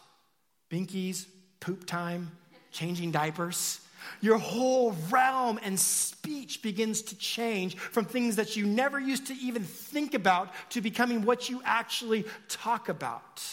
binkies, 0.70 1.26
poop 1.60 1.88
time, 1.88 2.30
changing 2.72 3.10
diapers. 3.10 3.82
Your 4.22 4.38
whole 4.38 4.96
realm 5.10 5.60
and 5.64 5.80
speech 5.80 6.62
begins 6.62 7.02
to 7.02 7.18
change 7.18 7.76
from 7.76 8.06
things 8.06 8.36
that 8.36 8.56
you 8.56 8.68
never 8.68 9.00
used 9.00 9.26
to 9.28 9.34
even 9.34 9.64
think 9.64 10.14
about 10.14 10.54
to 10.70 10.82
becoming 10.82 11.24
what 11.24 11.50
you 11.50 11.60
actually 11.66 12.26
talk 12.50 12.88
about. 12.88 13.44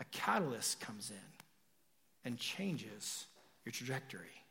A 0.00 0.04
catalyst 0.06 0.80
comes 0.80 1.10
in 1.10 2.24
and 2.24 2.40
changes 2.40 3.24
your 3.64 3.70
trajectory. 3.70 4.42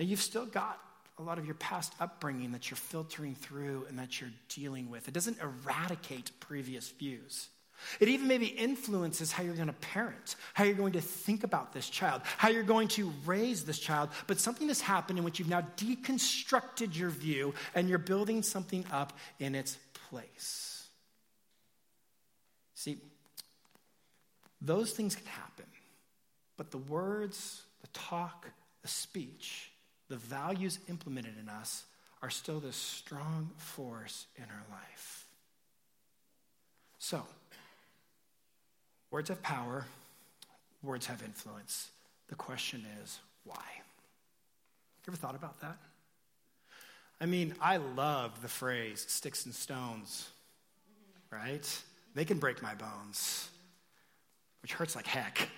Now, 0.00 0.06
you've 0.06 0.20
still 0.20 0.46
got 0.46 0.80
a 1.18 1.22
lot 1.22 1.38
of 1.38 1.46
your 1.46 1.54
past 1.54 1.92
upbringing 2.00 2.52
that 2.52 2.70
you're 2.70 2.76
filtering 2.76 3.34
through 3.34 3.86
and 3.88 3.98
that 3.98 4.20
you're 4.20 4.32
dealing 4.48 4.90
with. 4.90 5.06
It 5.06 5.14
doesn't 5.14 5.38
eradicate 5.40 6.30
previous 6.40 6.90
views. 6.90 7.48
It 8.00 8.08
even 8.08 8.28
maybe 8.28 8.46
influences 8.46 9.30
how 9.30 9.42
you're 9.42 9.54
going 9.54 9.66
to 9.68 9.72
parent, 9.74 10.36
how 10.54 10.64
you're 10.64 10.74
going 10.74 10.92
to 10.94 11.00
think 11.00 11.44
about 11.44 11.72
this 11.72 11.88
child, 11.88 12.22
how 12.36 12.48
you're 12.48 12.62
going 12.62 12.88
to 12.88 13.12
raise 13.26 13.64
this 13.64 13.78
child. 13.78 14.10
But 14.26 14.38
something 14.38 14.68
has 14.68 14.80
happened 14.80 15.18
in 15.18 15.24
which 15.24 15.38
you've 15.38 15.48
now 15.48 15.66
deconstructed 15.76 16.96
your 16.96 17.10
view 17.10 17.54
and 17.74 17.88
you're 17.88 17.98
building 17.98 18.42
something 18.42 18.84
up 18.90 19.12
in 19.38 19.54
its 19.54 19.76
place. 20.10 20.88
See, 22.74 22.98
those 24.60 24.92
things 24.92 25.14
can 25.14 25.26
happen, 25.26 25.66
but 26.56 26.70
the 26.70 26.78
words, 26.78 27.62
the 27.82 27.88
talk, 27.88 28.46
the 28.82 28.88
speech, 28.88 29.70
the 30.08 30.16
values 30.16 30.78
implemented 30.88 31.34
in 31.40 31.48
us 31.48 31.84
are 32.22 32.30
still 32.30 32.60
this 32.60 32.76
strong 32.76 33.50
force 33.56 34.26
in 34.36 34.44
our 34.44 34.64
life. 34.70 35.26
So, 36.98 37.22
words 39.10 39.28
have 39.28 39.42
power, 39.42 39.84
words 40.82 41.06
have 41.06 41.22
influence. 41.22 41.90
The 42.28 42.34
question 42.34 42.84
is, 43.02 43.18
why? 43.44 43.62
You 45.06 45.12
ever 45.12 45.16
thought 45.16 45.34
about 45.34 45.60
that? 45.60 45.76
I 47.20 47.26
mean, 47.26 47.54
I 47.60 47.76
love 47.76 48.40
the 48.40 48.48
phrase 48.48 49.04
sticks 49.08 49.44
and 49.44 49.54
stones, 49.54 50.30
right? 51.30 51.82
They 52.14 52.24
can 52.24 52.38
break 52.38 52.62
my 52.62 52.74
bones, 52.74 53.50
which 54.62 54.72
hurts 54.72 54.96
like 54.96 55.06
heck. 55.06 55.48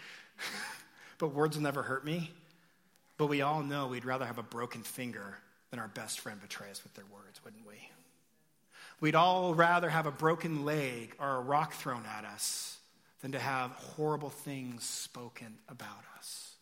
but 1.19 1.29
words 1.29 1.57
will 1.57 1.63
never 1.63 1.83
hurt 1.83 2.05
me. 2.05 2.33
But 3.17 3.27
we 3.27 3.43
all 3.43 3.63
know 3.63 3.89
we'd 3.89 4.05
rather 4.05 4.27
have 4.27 4.39
a 4.39 4.43
broken 4.43 4.83
finger 4.83 5.39
than 5.71 5.79
our 5.79 5.89
best 5.89 6.21
friend 6.21 6.41
betray 6.41 6.71
us 6.71 6.83
with 6.83 6.95
their 6.95 7.07
words, 7.13 7.43
wouldn't 7.45 7.67
we? 7.67 7.75
We'd 9.01 9.15
all 9.15 9.55
rather 9.55 9.89
have 9.91 10.07
a 10.07 10.11
broken 10.11 10.65
leg 10.65 11.15
or 11.19 11.37
a 11.37 11.41
rock 11.41 11.75
thrown 11.75 12.05
at 12.07 12.25
us 12.25 12.79
than 13.21 13.33
to 13.33 13.39
have 13.39 13.71
horrible 13.73 14.31
things 14.31 14.85
spoken 14.85 15.59
about 15.69 16.05
us. 16.19 16.55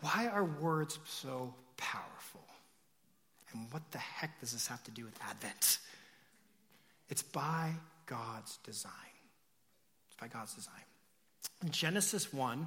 Why 0.00 0.28
are 0.32 0.44
words 0.44 0.98
so 1.06 1.54
powerful? 1.76 2.44
And 3.52 3.72
what 3.72 3.88
the 3.92 3.98
heck 3.98 4.40
does 4.40 4.52
this 4.52 4.66
have 4.66 4.82
to 4.84 4.90
do 4.90 5.04
with 5.04 5.18
Advent? 5.28 5.78
It's 7.08 7.22
by 7.22 7.72
God's 8.06 8.56
design. 8.58 8.92
It's 10.08 10.20
by 10.20 10.26
God's 10.28 10.54
design. 10.54 10.74
In 11.62 11.70
Genesis 11.70 12.32
1, 12.32 12.66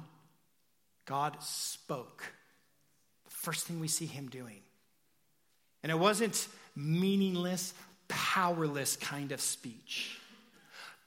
God 1.04 1.42
spoke 1.42 2.24
First 3.48 3.66
thing 3.66 3.80
we 3.80 3.88
see 3.88 4.04
him 4.04 4.28
doing. 4.28 4.60
And 5.82 5.90
it 5.90 5.98
wasn't 5.98 6.46
meaningless, 6.76 7.72
powerless 8.06 8.94
kind 8.96 9.32
of 9.32 9.40
speech. 9.40 10.18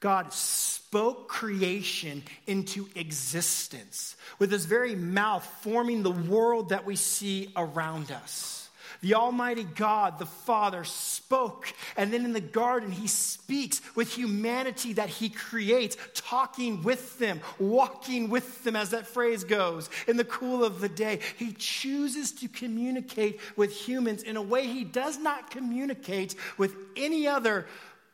God 0.00 0.32
spoke 0.32 1.28
creation 1.28 2.24
into 2.48 2.88
existence 2.96 4.16
with 4.40 4.50
his 4.50 4.64
very 4.64 4.96
mouth 4.96 5.46
forming 5.60 6.02
the 6.02 6.10
world 6.10 6.70
that 6.70 6.84
we 6.84 6.96
see 6.96 7.52
around 7.54 8.10
us. 8.10 8.61
The 9.00 9.14
Almighty 9.14 9.64
God, 9.64 10.18
the 10.18 10.26
Father, 10.26 10.84
spoke. 10.84 11.72
And 11.96 12.12
then 12.12 12.24
in 12.24 12.32
the 12.32 12.40
garden, 12.40 12.90
He 12.90 13.06
speaks 13.06 13.80
with 13.94 14.12
humanity 14.12 14.92
that 14.94 15.08
He 15.08 15.28
creates, 15.28 15.96
talking 16.14 16.82
with 16.82 17.18
them, 17.18 17.40
walking 17.58 18.28
with 18.28 18.64
them, 18.64 18.76
as 18.76 18.90
that 18.90 19.06
phrase 19.06 19.44
goes, 19.44 19.88
in 20.06 20.16
the 20.16 20.24
cool 20.24 20.64
of 20.64 20.80
the 20.80 20.88
day. 20.88 21.20
He 21.36 21.52
chooses 21.52 22.32
to 22.32 22.48
communicate 22.48 23.40
with 23.56 23.72
humans 23.72 24.22
in 24.22 24.36
a 24.36 24.42
way 24.42 24.66
He 24.66 24.84
does 24.84 25.18
not 25.18 25.50
communicate 25.50 26.34
with 26.58 26.74
any 26.96 27.26
other 27.26 27.66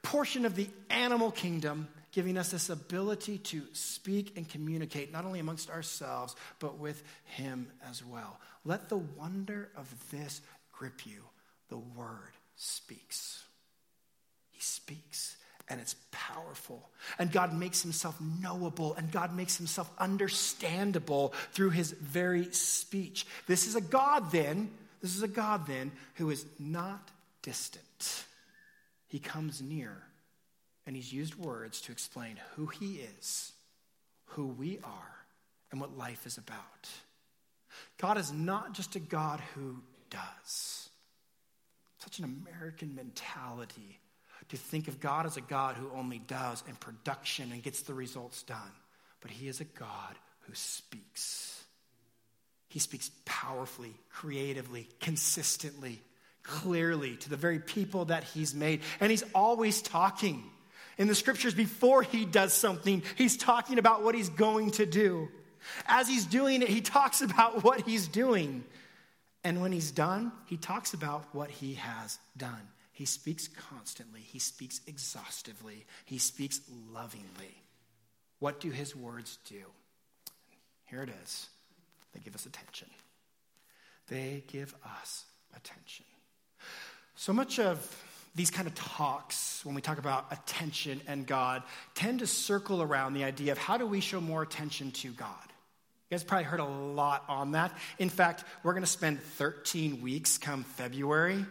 portion 0.02 0.44
of 0.46 0.54
the 0.54 0.68
animal 0.90 1.30
kingdom 1.30 1.88
giving 2.12 2.38
us 2.38 2.50
this 2.50 2.70
ability 2.70 3.38
to 3.38 3.62
speak 3.72 4.36
and 4.36 4.48
communicate, 4.48 5.12
not 5.12 5.24
only 5.24 5.40
amongst 5.40 5.70
ourselves, 5.70 6.34
but 6.58 6.78
with 6.78 7.02
Him 7.24 7.70
as 7.88 8.04
well. 8.04 8.40
Let 8.64 8.88
the 8.88 8.98
wonder 8.98 9.68
of 9.76 9.88
this 10.10 10.40
grip 10.78 11.04
you, 11.04 11.22
the 11.68 11.76
word 11.76 12.32
speaks. 12.54 13.42
He 14.52 14.60
speaks 14.60 15.36
and 15.68 15.80
it's 15.80 15.96
powerful. 16.12 16.88
And 17.18 17.30
God 17.32 17.52
makes 17.52 17.82
himself 17.82 18.16
knowable 18.40 18.94
and 18.94 19.10
God 19.10 19.34
makes 19.34 19.56
himself 19.56 19.90
understandable 19.98 21.34
through 21.52 21.70
his 21.70 21.90
very 21.92 22.50
speech. 22.52 23.26
This 23.46 23.66
is 23.66 23.74
a 23.74 23.80
God 23.80 24.30
then, 24.30 24.70
this 25.02 25.16
is 25.16 25.22
a 25.22 25.28
God 25.28 25.66
then 25.66 25.90
who 26.14 26.30
is 26.30 26.46
not 26.58 27.10
distant. 27.42 28.24
He 29.08 29.18
comes 29.18 29.60
near 29.60 29.96
and 30.86 30.94
he's 30.94 31.12
used 31.12 31.34
words 31.34 31.80
to 31.82 31.92
explain 31.92 32.38
who 32.54 32.66
he 32.66 33.00
is, 33.18 33.52
who 34.26 34.46
we 34.46 34.78
are, 34.84 35.16
and 35.70 35.80
what 35.80 35.98
life 35.98 36.24
is 36.24 36.38
about. 36.38 36.88
God 37.98 38.16
is 38.16 38.32
not 38.32 38.72
just 38.72 38.96
a 38.96 39.00
God 39.00 39.40
who 39.54 39.82
does. 40.10 40.88
Such 41.98 42.18
an 42.18 42.24
American 42.24 42.94
mentality 42.94 44.00
to 44.48 44.56
think 44.56 44.88
of 44.88 45.00
God 45.00 45.26
as 45.26 45.36
a 45.36 45.42
God 45.42 45.76
who 45.76 45.90
only 45.94 46.18
does 46.18 46.62
in 46.68 46.74
production 46.76 47.52
and 47.52 47.62
gets 47.62 47.82
the 47.82 47.94
results 47.94 48.42
done. 48.42 48.72
But 49.20 49.30
He 49.30 49.48
is 49.48 49.60
a 49.60 49.64
God 49.64 50.14
who 50.42 50.54
speaks. 50.54 51.64
He 52.68 52.78
speaks 52.78 53.10
powerfully, 53.24 53.94
creatively, 54.10 54.88
consistently, 55.00 56.00
clearly 56.42 57.16
to 57.16 57.30
the 57.30 57.36
very 57.36 57.58
people 57.58 58.06
that 58.06 58.24
He's 58.24 58.54
made. 58.54 58.80
And 59.00 59.10
He's 59.10 59.24
always 59.34 59.82
talking. 59.82 60.44
In 60.96 61.08
the 61.08 61.14
scriptures, 61.14 61.54
before 61.54 62.02
He 62.02 62.24
does 62.24 62.52
something, 62.52 63.02
He's 63.16 63.36
talking 63.36 63.78
about 63.78 64.02
what 64.02 64.14
He's 64.14 64.30
going 64.30 64.70
to 64.72 64.86
do. 64.86 65.28
As 65.86 66.08
he's 66.08 66.24
doing 66.24 66.62
it, 66.62 66.68
he 66.68 66.80
talks 66.80 67.20
about 67.20 67.64
what 67.64 67.82
he's 67.82 68.08
doing. 68.08 68.64
And 69.44 69.62
when 69.62 69.72
he's 69.72 69.90
done, 69.90 70.32
he 70.46 70.56
talks 70.56 70.94
about 70.94 71.24
what 71.32 71.50
he 71.50 71.74
has 71.74 72.18
done. 72.36 72.68
He 72.92 73.04
speaks 73.04 73.46
constantly, 73.48 74.20
he 74.20 74.40
speaks 74.40 74.80
exhaustively, 74.86 75.86
he 76.04 76.18
speaks 76.18 76.60
lovingly. 76.92 77.62
What 78.40 78.58
do 78.60 78.70
his 78.70 78.96
words 78.96 79.38
do? 79.48 79.62
Here 80.86 81.02
it 81.02 81.10
is. 81.22 81.48
They 82.12 82.20
give 82.20 82.34
us 82.34 82.46
attention. 82.46 82.88
They 84.08 84.42
give 84.48 84.74
us 84.84 85.24
attention. 85.54 86.06
So 87.14 87.32
much 87.32 87.58
of 87.58 87.78
these 88.34 88.50
kind 88.50 88.66
of 88.66 88.74
talks, 88.74 89.64
when 89.64 89.74
we 89.74 89.82
talk 89.82 89.98
about 89.98 90.26
attention 90.30 91.00
and 91.06 91.26
God, 91.26 91.62
tend 91.94 92.20
to 92.20 92.26
circle 92.26 92.82
around 92.82 93.14
the 93.14 93.24
idea 93.24 93.52
of 93.52 93.58
how 93.58 93.76
do 93.76 93.86
we 93.86 94.00
show 94.00 94.20
more 94.20 94.42
attention 94.42 94.92
to 94.92 95.10
God? 95.10 95.47
You 96.10 96.14
guys 96.14 96.24
probably 96.24 96.44
heard 96.44 96.60
a 96.60 96.64
lot 96.64 97.24
on 97.28 97.52
that. 97.52 97.76
In 97.98 98.08
fact, 98.08 98.44
we're 98.62 98.72
going 98.72 98.82
to 98.82 98.86
spend 98.86 99.20
13 99.20 100.00
weeks 100.00 100.38
come 100.38 100.64
February 100.64 101.44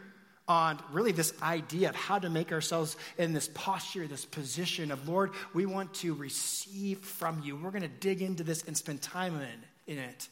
on 0.48 0.80
really 0.92 1.12
this 1.12 1.34
idea 1.44 1.90
of 1.90 1.96
how 1.96 2.18
to 2.18 2.30
make 2.30 2.52
ourselves 2.52 2.96
in 3.20 3.34
this 3.34 3.50
posture, 3.54 4.08
this 4.08 4.26
position 4.26 4.92
of, 4.92 5.08
Lord, 5.08 5.32
we 5.54 5.66
want 5.68 5.94
to 5.96 6.16
receive 6.16 7.00
from 7.00 7.42
you. 7.44 7.56
We're 7.56 7.70
going 7.70 7.84
to 7.84 7.88
dig 7.88 8.22
into 8.22 8.44
this 8.44 8.64
and 8.64 8.76
spend 8.76 9.02
time 9.02 9.36
in, 9.36 9.94
in 9.94 10.00
it. 10.00 10.28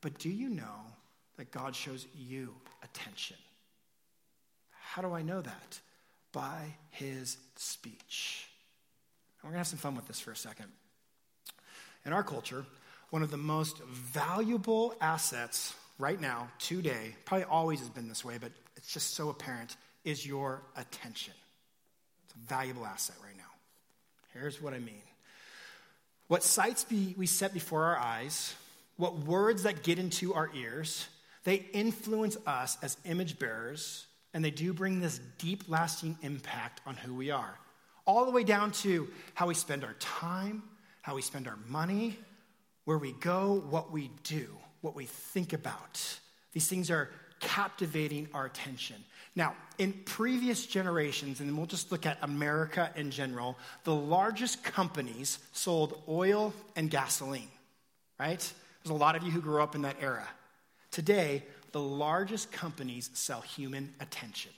But 0.00 0.18
do 0.18 0.30
you 0.30 0.48
know 0.48 0.86
that 1.36 1.50
God 1.50 1.74
shows 1.74 2.06
you 2.16 2.54
attention? 2.82 3.36
How 4.70 5.02
do 5.02 5.12
I 5.12 5.20
know 5.20 5.42
that? 5.42 5.80
By 6.32 6.76
his 6.90 7.36
speech. 7.56 8.46
And 9.42 9.48
we're 9.48 9.50
going 9.50 9.54
to 9.56 9.58
have 9.58 9.66
some 9.66 9.78
fun 9.78 9.96
with 9.96 10.06
this 10.06 10.20
for 10.20 10.30
a 10.30 10.36
second. 10.36 10.66
In 12.06 12.12
our 12.14 12.22
culture, 12.22 12.64
one 13.10 13.22
of 13.22 13.30
the 13.30 13.36
most 13.36 13.82
valuable 13.84 14.94
assets 15.00 15.74
right 15.98 16.20
now, 16.20 16.48
today, 16.58 17.14
probably 17.24 17.44
always 17.44 17.80
has 17.80 17.88
been 17.88 18.08
this 18.08 18.24
way, 18.24 18.38
but 18.40 18.52
it's 18.76 18.92
just 18.92 19.14
so 19.14 19.28
apparent, 19.28 19.76
is 20.04 20.24
your 20.26 20.62
attention. 20.76 21.34
It's 22.24 22.34
a 22.34 22.48
valuable 22.48 22.86
asset 22.86 23.16
right 23.22 23.36
now. 23.36 23.42
Here's 24.32 24.62
what 24.62 24.72
I 24.72 24.78
mean. 24.78 25.02
What 26.28 26.42
sights 26.44 26.84
be, 26.84 27.14
we 27.18 27.26
set 27.26 27.52
before 27.52 27.84
our 27.84 27.98
eyes, 27.98 28.54
what 28.96 29.18
words 29.18 29.64
that 29.64 29.82
get 29.82 29.98
into 29.98 30.32
our 30.34 30.50
ears, 30.54 31.08
they 31.44 31.56
influence 31.72 32.36
us 32.46 32.78
as 32.82 32.96
image 33.04 33.38
bearers 33.38 34.06
and 34.32 34.44
they 34.44 34.50
do 34.50 34.72
bring 34.72 35.00
this 35.00 35.20
deep, 35.38 35.64
lasting 35.68 36.16
impact 36.22 36.80
on 36.86 36.96
who 36.96 37.14
we 37.14 37.30
are. 37.30 37.58
All 38.06 38.24
the 38.24 38.30
way 38.30 38.44
down 38.44 38.70
to 38.72 39.08
how 39.34 39.48
we 39.48 39.54
spend 39.54 39.82
our 39.82 39.94
time, 39.94 40.62
how 41.02 41.16
we 41.16 41.22
spend 41.22 41.48
our 41.48 41.58
money, 41.66 42.16
where 42.90 42.98
we 42.98 43.12
go, 43.12 43.62
what 43.70 43.92
we 43.92 44.10
do, 44.24 44.48
what 44.80 44.96
we 44.96 45.04
think 45.04 45.52
about. 45.52 46.18
These 46.52 46.66
things 46.66 46.90
are 46.90 47.08
captivating 47.38 48.26
our 48.34 48.46
attention. 48.46 48.96
Now, 49.36 49.54
in 49.78 49.92
previous 49.92 50.66
generations, 50.66 51.38
and 51.38 51.56
we'll 51.56 51.66
just 51.66 51.92
look 51.92 52.04
at 52.04 52.18
America 52.20 52.90
in 52.96 53.12
general, 53.12 53.56
the 53.84 53.94
largest 53.94 54.64
companies 54.64 55.38
sold 55.52 56.02
oil 56.08 56.52
and 56.74 56.90
gasoline, 56.90 57.46
right? 58.18 58.40
There's 58.82 58.90
a 58.90 58.94
lot 58.94 59.14
of 59.14 59.22
you 59.22 59.30
who 59.30 59.40
grew 59.40 59.62
up 59.62 59.76
in 59.76 59.82
that 59.82 59.94
era. 60.00 60.26
Today, 60.90 61.44
the 61.70 61.78
largest 61.78 62.50
companies 62.50 63.08
sell 63.12 63.40
human 63.40 63.94
attention. 64.00 64.50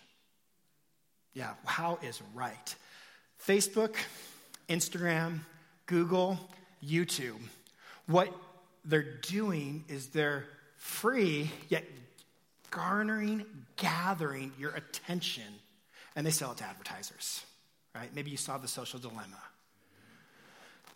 Yeah, 1.35 1.51
how 1.67 1.99
is 2.03 2.23
right? 2.35 2.75
Facebook, 3.47 3.95
Instagram, 4.71 5.41
Google, 5.85 6.41
YouTube. 6.83 7.37
What 8.13 8.31
they're 8.85 9.03
doing 9.23 9.85
is 9.89 10.09
they're 10.09 10.45
free, 10.77 11.51
yet 11.71 11.85
garnering, 12.71 13.47
gathering 13.77 14.53
your 14.59 14.73
attention, 14.73 15.45
and 16.15 16.27
they 16.27 16.31
sell 16.31 16.53
it 16.53 16.59
to 16.59 16.65
advertisers, 16.65 17.43
right? 17.95 18.15
Maybe 18.15 18.31
you 18.31 18.37
saw 18.37 18.59
the 18.59 18.69
social 18.69 18.99
dilemma. 18.99 19.41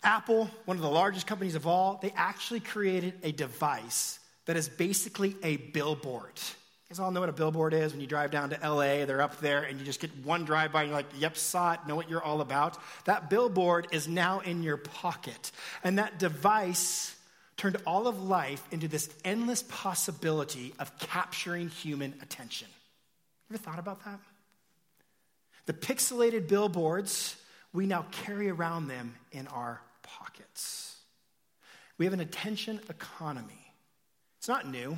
Apple, 0.04 0.50
one 0.66 0.76
of 0.76 0.82
the 0.82 0.90
largest 0.90 1.26
companies 1.26 1.54
of 1.54 1.66
all, 1.66 1.98
they 2.02 2.12
actually 2.16 2.60
created 2.60 3.14
a 3.22 3.32
device 3.32 4.18
that 4.44 4.58
is 4.58 4.68
basically 4.68 5.36
a 5.42 5.56
billboard. 5.56 6.38
You 6.88 6.94
guys 6.94 7.00
all 7.00 7.10
know 7.10 7.18
what 7.18 7.28
a 7.28 7.32
billboard 7.32 7.74
is 7.74 7.90
when 7.90 8.00
you 8.00 8.06
drive 8.06 8.30
down 8.30 8.50
to 8.50 8.58
LA, 8.62 9.06
they're 9.06 9.20
up 9.20 9.40
there, 9.40 9.64
and 9.64 9.80
you 9.80 9.84
just 9.84 9.98
get 9.98 10.12
one 10.24 10.44
drive 10.44 10.70
by 10.70 10.82
and 10.82 10.90
you're 10.90 10.96
like, 10.96 11.08
yep, 11.18 11.36
saw 11.36 11.72
it, 11.72 11.80
know 11.88 11.96
what 11.96 12.08
you're 12.08 12.22
all 12.22 12.40
about. 12.40 12.78
That 13.06 13.28
billboard 13.28 13.88
is 13.90 14.06
now 14.06 14.38
in 14.38 14.62
your 14.62 14.76
pocket. 14.76 15.50
And 15.82 15.98
that 15.98 16.20
device 16.20 17.16
turned 17.56 17.76
all 17.88 18.06
of 18.06 18.22
life 18.22 18.62
into 18.70 18.86
this 18.86 19.10
endless 19.24 19.64
possibility 19.64 20.74
of 20.78 20.96
capturing 20.98 21.70
human 21.70 22.14
attention. 22.22 22.68
Ever 23.50 23.58
thought 23.58 23.80
about 23.80 24.04
that? 24.04 24.20
The 25.64 25.72
pixelated 25.72 26.46
billboards, 26.46 27.34
we 27.72 27.86
now 27.86 28.06
carry 28.12 28.48
around 28.48 28.86
them 28.86 29.16
in 29.32 29.48
our 29.48 29.80
pockets. 30.04 30.94
We 31.98 32.04
have 32.04 32.14
an 32.14 32.20
attention 32.20 32.80
economy. 32.88 33.72
It's 34.38 34.46
not 34.46 34.70
new. 34.70 34.96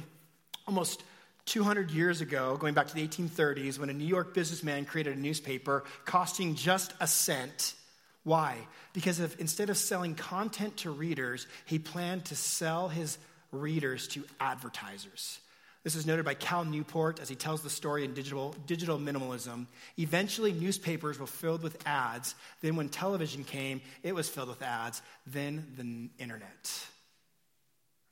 Almost 0.66 1.03
200 1.48 1.90
years 1.90 2.20
ago, 2.20 2.56
going 2.56 2.74
back 2.74 2.88
to 2.88 2.94
the 2.94 3.06
1830s, 3.06 3.78
when 3.78 3.90
a 3.90 3.94
New 3.94 4.06
York 4.06 4.34
businessman 4.34 4.84
created 4.84 5.16
a 5.16 5.20
newspaper 5.20 5.84
costing 6.04 6.54
just 6.54 6.92
a 7.00 7.06
cent. 7.06 7.74
Why? 8.22 8.56
Because 8.92 9.20
of, 9.20 9.34
instead 9.40 9.70
of 9.70 9.76
selling 9.76 10.14
content 10.14 10.76
to 10.78 10.90
readers, 10.90 11.46
he 11.64 11.78
planned 11.78 12.26
to 12.26 12.37
sell 12.37 12.88
his 12.88 13.18
readers 13.50 14.08
to 14.08 14.24
advertisers. 14.38 15.40
This 15.84 15.94
is 15.94 16.06
noted 16.06 16.24
by 16.24 16.34
Cal 16.34 16.64
Newport 16.64 17.20
as 17.20 17.28
he 17.28 17.34
tells 17.34 17.62
the 17.62 17.70
story 17.70 18.04
in 18.04 18.12
digital, 18.12 18.54
digital 18.66 18.98
minimalism. 18.98 19.66
Eventually, 19.98 20.52
newspapers 20.52 21.18
were 21.18 21.26
filled 21.26 21.62
with 21.62 21.78
ads. 21.87 22.34
Then, 22.61 22.76
when 22.76 22.90
television 22.90 23.44
came, 23.44 23.80
it 24.02 24.14
was 24.14 24.28
filled 24.28 24.48
with 24.48 24.61
ads. 24.61 25.00
Then, 25.26 25.66
the 25.76 26.22
internet. 26.22 26.87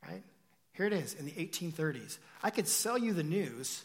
Right? 0.06 0.22
Here 0.76 0.86
it 0.86 0.92
is 0.92 1.14
in 1.14 1.24
the 1.24 1.32
1830s. 1.32 2.18
I 2.42 2.50
could 2.50 2.68
sell 2.68 2.98
you 2.98 3.14
the 3.14 3.22
news, 3.22 3.82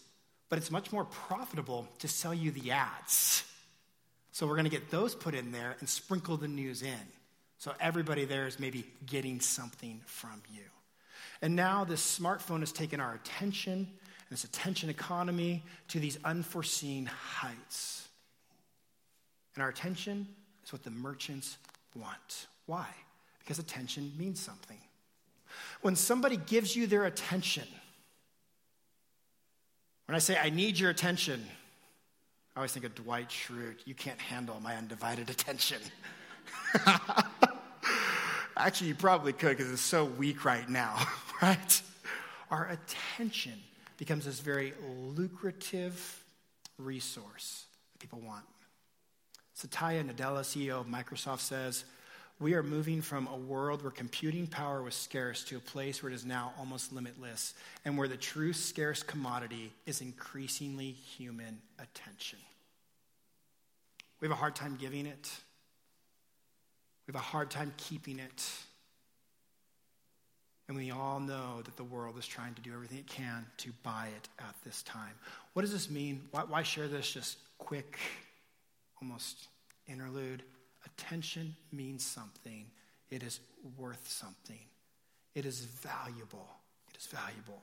but 0.49 0.59
it's 0.59 0.69
much 0.69 0.91
more 0.91 1.05
profitable 1.05 1.87
to 1.99 2.07
sell 2.09 2.33
you 2.33 2.51
the 2.51 2.71
ads. 2.71 3.45
So 4.33 4.45
we're 4.45 4.55
going 4.55 4.65
to 4.65 4.71
get 4.71 4.91
those 4.91 5.15
put 5.15 5.33
in 5.33 5.51
there 5.53 5.77
and 5.79 5.87
sprinkle 5.87 6.35
the 6.35 6.49
news 6.49 6.81
in. 6.81 7.07
So 7.59 7.73
everybody 7.79 8.25
there 8.25 8.45
is 8.45 8.59
maybe 8.59 8.85
getting 9.05 9.39
something 9.39 10.01
from 10.05 10.41
you. 10.53 10.63
And 11.41 11.55
now 11.55 11.85
this 11.85 12.19
smartphone 12.19 12.59
has 12.59 12.73
taken 12.73 12.99
our 12.99 13.13
attention 13.13 13.73
and 13.73 14.29
this 14.29 14.43
attention 14.43 14.89
economy 14.89 15.63
to 15.89 15.99
these 15.99 16.17
unforeseen 16.25 17.05
heights. 17.05 18.07
And 19.55 19.63
our 19.63 19.69
attention 19.69 20.27
is 20.65 20.73
what 20.73 20.83
the 20.83 20.91
merchants 20.91 21.57
want. 21.95 22.47
Why? 22.65 22.87
Because 23.39 23.59
attention 23.59 24.11
means 24.17 24.41
something. 24.41 24.77
When 25.81 25.95
somebody 25.95 26.37
gives 26.37 26.75
you 26.75 26.87
their 26.87 27.05
attention, 27.05 27.67
when 30.05 30.15
I 30.15 30.19
say, 30.19 30.37
I 30.37 30.49
need 30.49 30.77
your 30.77 30.89
attention, 30.89 31.43
I 32.55 32.59
always 32.59 32.73
think 32.73 32.85
of 32.85 32.93
Dwight 32.95 33.29
Schrute. 33.29 33.77
You 33.85 33.95
can't 33.95 34.19
handle 34.19 34.59
my 34.61 34.75
undivided 34.75 35.29
attention. 35.29 35.79
Actually, 38.57 38.89
you 38.89 38.95
probably 38.95 39.33
could 39.33 39.57
because 39.57 39.71
it's 39.71 39.81
so 39.81 40.05
weak 40.05 40.43
right 40.45 40.69
now, 40.69 40.97
right? 41.41 41.81
Our 42.51 42.67
attention 42.67 43.53
becomes 43.97 44.25
this 44.25 44.39
very 44.39 44.73
lucrative 45.15 46.23
resource 46.77 47.65
that 47.93 47.99
people 47.99 48.19
want. 48.19 48.43
Satya 49.53 50.03
Nadella, 50.03 50.41
CEO 50.41 50.81
of 50.81 50.87
Microsoft, 50.87 51.39
says 51.39 51.85
we 52.41 52.55
are 52.55 52.63
moving 52.63 53.03
from 53.03 53.27
a 53.27 53.37
world 53.37 53.83
where 53.83 53.91
computing 53.91 54.47
power 54.47 54.81
was 54.81 54.95
scarce 54.95 55.43
to 55.43 55.57
a 55.57 55.59
place 55.59 56.01
where 56.01 56.11
it 56.11 56.15
is 56.15 56.25
now 56.25 56.53
almost 56.57 56.91
limitless, 56.91 57.53
and 57.85 57.95
where 57.95 58.07
the 58.07 58.17
true 58.17 58.51
scarce 58.51 59.03
commodity 59.03 59.71
is 59.85 60.01
increasingly 60.01 60.91
human 60.91 61.61
attention. 61.77 62.39
We 64.19 64.27
have 64.27 64.35
a 64.35 64.39
hard 64.39 64.55
time 64.55 64.75
giving 64.81 65.05
it, 65.05 65.31
we 67.07 67.13
have 67.13 67.21
a 67.21 67.23
hard 67.23 67.51
time 67.51 67.73
keeping 67.77 68.19
it. 68.19 68.49
And 70.67 70.77
we 70.77 70.89
all 70.89 71.19
know 71.19 71.61
that 71.65 71.75
the 71.75 71.83
world 71.83 72.17
is 72.17 72.25
trying 72.25 72.53
to 72.53 72.61
do 72.61 72.71
everything 72.73 72.99
it 72.99 73.07
can 73.07 73.45
to 73.57 73.71
buy 73.83 74.07
it 74.15 74.29
at 74.39 74.55
this 74.63 74.83
time. 74.83 75.11
What 75.51 75.63
does 75.63 75.73
this 75.73 75.89
mean? 75.89 76.21
Why, 76.31 76.43
why 76.47 76.63
share 76.63 76.87
this 76.87 77.11
just 77.11 77.39
quick, 77.57 77.99
almost 79.01 79.49
interlude? 79.85 80.43
Attention 80.85 81.55
means 81.71 82.05
something, 82.05 82.65
it 83.09 83.23
is 83.23 83.39
worth 83.77 84.09
something, 84.09 84.59
it 85.35 85.45
is 85.45 85.61
valuable. 85.61 86.47
It 86.89 86.97
is 86.97 87.07
valuable. 87.07 87.61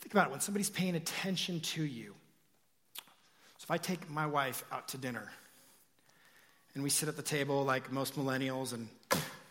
Think 0.00 0.12
about 0.12 0.28
it 0.28 0.30
when 0.30 0.40
somebody's 0.40 0.70
paying 0.70 0.94
attention 0.94 1.60
to 1.60 1.84
you. 1.84 2.14
So 3.58 3.64
if 3.64 3.70
I 3.70 3.78
take 3.78 4.08
my 4.10 4.26
wife 4.26 4.64
out 4.70 4.88
to 4.88 4.98
dinner 4.98 5.30
and 6.74 6.82
we 6.82 6.90
sit 6.90 7.08
at 7.08 7.16
the 7.16 7.22
table 7.22 7.64
like 7.64 7.90
most 7.90 8.16
millennials 8.16 8.72
and 8.72 8.88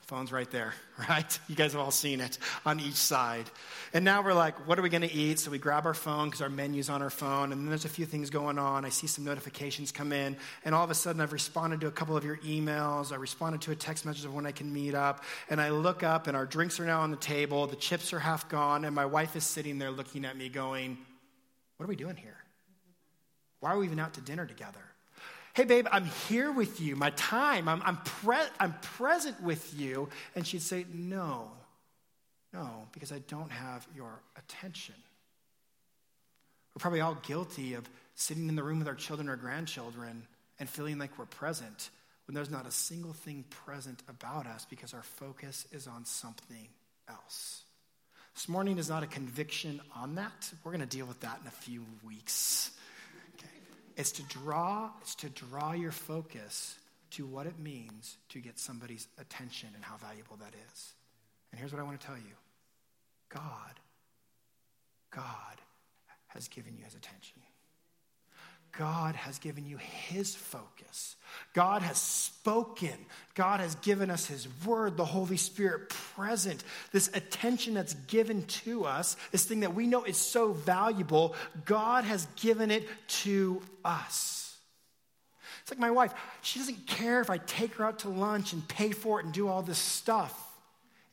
Phone's 0.05 0.31
right 0.31 0.49
there, 0.51 0.75
right? 1.09 1.39
You 1.47 1.55
guys 1.55 1.71
have 1.71 1.81
all 1.81 1.89
seen 1.89 2.21
it 2.21 2.37
on 2.63 2.79
each 2.79 2.93
side. 2.93 3.49
And 3.91 4.05
now 4.05 4.21
we're 4.21 4.35
like, 4.35 4.67
what 4.67 4.77
are 4.77 4.83
we 4.83 4.89
going 4.89 5.01
to 5.01 5.11
eat? 5.11 5.39
So 5.39 5.49
we 5.49 5.57
grab 5.57 5.87
our 5.87 5.95
phone 5.95 6.27
because 6.27 6.43
our 6.43 6.49
menu's 6.49 6.89
on 6.89 7.01
our 7.01 7.09
phone, 7.09 7.51
and 7.51 7.61
then 7.61 7.69
there's 7.69 7.85
a 7.85 7.89
few 7.89 8.05
things 8.05 8.29
going 8.29 8.59
on. 8.59 8.85
I 8.85 8.89
see 8.89 9.07
some 9.07 9.25
notifications 9.25 9.91
come 9.91 10.11
in, 10.11 10.37
and 10.63 10.75
all 10.75 10.83
of 10.83 10.91
a 10.91 10.93
sudden 10.93 11.21
I've 11.21 11.33
responded 11.33 11.81
to 11.81 11.87
a 11.87 11.91
couple 11.91 12.15
of 12.15 12.23
your 12.23 12.37
emails. 12.37 13.11
I 13.11 13.15
responded 13.15 13.61
to 13.61 13.71
a 13.71 13.75
text 13.75 14.05
message 14.05 14.25
of 14.25 14.33
when 14.33 14.45
I 14.45 14.51
can 14.51 14.71
meet 14.71 14.93
up, 14.93 15.23
and 15.49 15.59
I 15.59 15.71
look 15.71 16.03
up, 16.03 16.27
and 16.27 16.37
our 16.37 16.45
drinks 16.45 16.79
are 16.79 16.85
now 16.85 17.01
on 17.01 17.09
the 17.09 17.17
table, 17.17 17.65
the 17.65 17.75
chips 17.75 18.13
are 18.13 18.19
half 18.19 18.47
gone, 18.47 18.85
and 18.85 18.93
my 18.93 19.07
wife 19.07 19.35
is 19.35 19.43
sitting 19.43 19.79
there 19.79 19.89
looking 19.89 20.23
at 20.23 20.37
me 20.37 20.49
going, 20.49 20.99
What 21.77 21.85
are 21.85 21.89
we 21.89 21.95
doing 21.95 22.15
here? 22.15 22.37
Why 23.59 23.73
are 23.73 23.79
we 23.79 23.85
even 23.85 23.99
out 23.99 24.13
to 24.13 24.21
dinner 24.21 24.45
together? 24.45 24.81
Hey, 25.55 25.63
babe, 25.63 25.87
I'm 25.89 26.03
here 26.03 26.51
with 26.51 26.81
you, 26.81 26.97
my 26.97 27.11
time, 27.11 27.69
I'm, 27.69 27.81
I'm, 27.85 27.95
pre- 27.95 28.35
I'm 28.59 28.73
present 28.81 29.41
with 29.41 29.73
you. 29.79 30.09
And 30.35 30.45
she'd 30.45 30.61
say, 30.61 30.85
No, 30.93 31.49
no, 32.51 32.87
because 32.91 33.13
I 33.13 33.19
don't 33.19 33.51
have 33.51 33.87
your 33.95 34.21
attention. 34.35 34.95
We're 36.75 36.81
probably 36.81 36.99
all 36.99 37.15
guilty 37.15 37.75
of 37.75 37.89
sitting 38.15 38.49
in 38.49 38.57
the 38.57 38.63
room 38.63 38.79
with 38.79 38.87
our 38.89 38.95
children 38.95 39.29
or 39.29 39.37
grandchildren 39.37 40.27
and 40.59 40.69
feeling 40.69 40.97
like 40.97 41.17
we're 41.17 41.25
present 41.25 41.89
when 42.27 42.35
there's 42.35 42.51
not 42.51 42.67
a 42.67 42.71
single 42.71 43.13
thing 43.13 43.45
present 43.49 44.03
about 44.09 44.47
us 44.47 44.65
because 44.69 44.93
our 44.93 45.03
focus 45.03 45.65
is 45.71 45.87
on 45.87 46.03
something 46.03 46.67
else. 47.07 47.61
This 48.33 48.49
morning 48.49 48.77
is 48.77 48.89
not 48.89 49.03
a 49.03 49.07
conviction 49.07 49.79
on 49.95 50.15
that. 50.15 50.51
We're 50.65 50.73
going 50.73 50.81
to 50.81 50.97
deal 50.97 51.05
with 51.05 51.21
that 51.21 51.39
in 51.41 51.47
a 51.47 51.51
few 51.51 51.85
weeks. 52.03 52.71
It's 53.95 54.11
to 54.13 54.23
draw, 54.23 54.89
it's 55.01 55.15
to 55.15 55.29
draw 55.29 55.71
your 55.71 55.91
focus 55.91 56.77
to 57.11 57.25
what 57.25 57.47
it 57.47 57.57
means 57.59 58.17
to 58.29 58.39
get 58.39 58.59
somebody's 58.59 59.07
attention 59.19 59.69
and 59.73 59.83
how 59.83 59.95
valuable 59.97 60.35
that 60.37 60.53
is. 60.71 60.93
And 61.51 61.59
here's 61.59 61.71
what 61.71 61.79
I 61.79 61.83
want 61.83 61.99
to 61.99 62.05
tell 62.05 62.17
you. 62.17 62.35
God, 63.29 63.79
God 65.11 65.61
has 66.27 66.47
given 66.49 66.75
you 66.77 66.83
his 66.83 66.95
attention. 66.95 67.41
God 68.77 69.15
has 69.15 69.39
given 69.39 69.65
you 69.65 69.77
his 69.77 70.35
focus. 70.35 71.15
God 71.53 71.81
has 71.81 71.97
spoken. 71.97 72.93
God 73.33 73.59
has 73.59 73.75
given 73.75 74.09
us 74.09 74.25
his 74.25 74.47
word, 74.65 74.97
the 74.97 75.05
Holy 75.05 75.37
Spirit 75.37 75.89
present. 75.89 76.63
This 76.91 77.09
attention 77.13 77.73
that's 77.73 77.93
given 77.93 78.43
to 78.43 78.85
us, 78.85 79.15
this 79.31 79.45
thing 79.45 79.61
that 79.61 79.75
we 79.75 79.87
know 79.87 80.03
is 80.03 80.17
so 80.17 80.51
valuable, 80.51 81.35
God 81.65 82.03
has 82.03 82.27
given 82.37 82.71
it 82.71 82.87
to 83.07 83.61
us. 83.83 84.57
It's 85.61 85.71
like 85.71 85.79
my 85.79 85.91
wife. 85.91 86.13
She 86.41 86.59
doesn't 86.59 86.85
care 86.85 87.21
if 87.21 87.29
I 87.29 87.37
take 87.37 87.75
her 87.75 87.85
out 87.85 87.99
to 87.99 88.09
lunch 88.09 88.53
and 88.53 88.67
pay 88.67 88.91
for 88.91 89.19
it 89.19 89.25
and 89.25 89.33
do 89.33 89.47
all 89.47 89.61
this 89.61 89.79
stuff. 89.79 90.41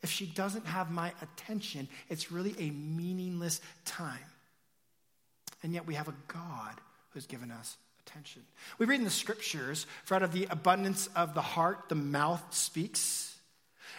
If 0.03 0.11
she 0.11 0.27
doesn't 0.27 0.67
have 0.67 0.91
my 0.91 1.13
attention, 1.23 1.89
it's 2.11 2.33
really 2.33 2.55
a 2.59 2.71
meaningless 2.71 3.61
time. 3.85 4.19
And 5.63 5.73
yet 5.73 5.87
we 5.87 5.95
have 5.95 6.09
a 6.09 6.15
God 6.27 6.75
who's 7.13 7.27
given 7.27 7.51
us 7.51 7.77
attention. 8.07 8.43
We 8.79 8.87
read 8.87 8.99
in 8.99 9.05
the 9.05 9.11
scriptures, 9.11 9.87
for 10.05 10.15
out 10.15 10.23
of 10.23 10.33
the 10.33 10.47
abundance 10.51 11.09
of 11.15 11.35
the 11.35 11.41
heart, 11.41 11.89
the 11.89 11.95
mouth 11.95 12.43
speaks. 12.51 13.29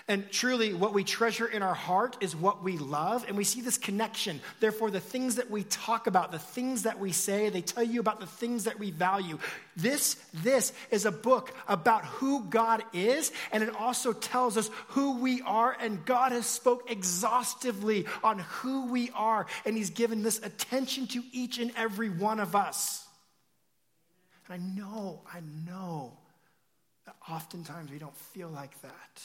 And 0.09 0.29
truly, 0.31 0.73
what 0.73 0.93
we 0.93 1.05
treasure 1.05 1.47
in 1.47 1.63
our 1.63 1.73
heart 1.73 2.17
is 2.19 2.35
what 2.35 2.61
we 2.61 2.77
love. 2.77 3.23
And 3.25 3.37
we 3.37 3.45
see 3.45 3.61
this 3.61 3.77
connection. 3.77 4.41
Therefore, 4.59 4.91
the 4.91 4.99
things 4.99 5.35
that 5.35 5.49
we 5.49 5.63
talk 5.63 6.07
about, 6.07 6.33
the 6.33 6.39
things 6.39 6.83
that 6.83 6.99
we 6.99 7.13
say, 7.13 7.47
they 7.47 7.61
tell 7.61 7.83
you 7.83 8.01
about 8.01 8.19
the 8.19 8.25
things 8.25 8.65
that 8.65 8.77
we 8.77 8.91
value. 8.91 9.39
This, 9.77 10.15
this 10.33 10.73
is 10.91 11.05
a 11.05 11.11
book 11.11 11.55
about 11.69 12.03
who 12.03 12.43
God 12.43 12.83
is, 12.91 13.31
and 13.53 13.63
it 13.63 13.73
also 13.73 14.11
tells 14.11 14.57
us 14.57 14.69
who 14.89 15.19
we 15.19 15.41
are. 15.43 15.77
And 15.79 16.05
God 16.05 16.33
has 16.33 16.47
spoke 16.47 16.91
exhaustively 16.91 18.05
on 18.25 18.39
who 18.39 18.87
we 18.87 19.09
are, 19.15 19.45
and 19.65 19.77
He's 19.77 19.91
given 19.91 20.21
this 20.21 20.39
attention 20.39 21.07
to 21.07 21.23
each 21.31 21.59
and 21.59 21.71
every 21.77 22.09
one 22.09 22.41
of 22.41 22.57
us. 22.57 23.02
I 24.49 24.57
know, 24.57 25.21
I 25.31 25.39
know 25.65 26.13
that 27.05 27.15
oftentimes 27.29 27.91
we 27.91 27.99
don't 27.99 28.15
feel 28.15 28.49
like 28.49 28.81
that 28.81 29.21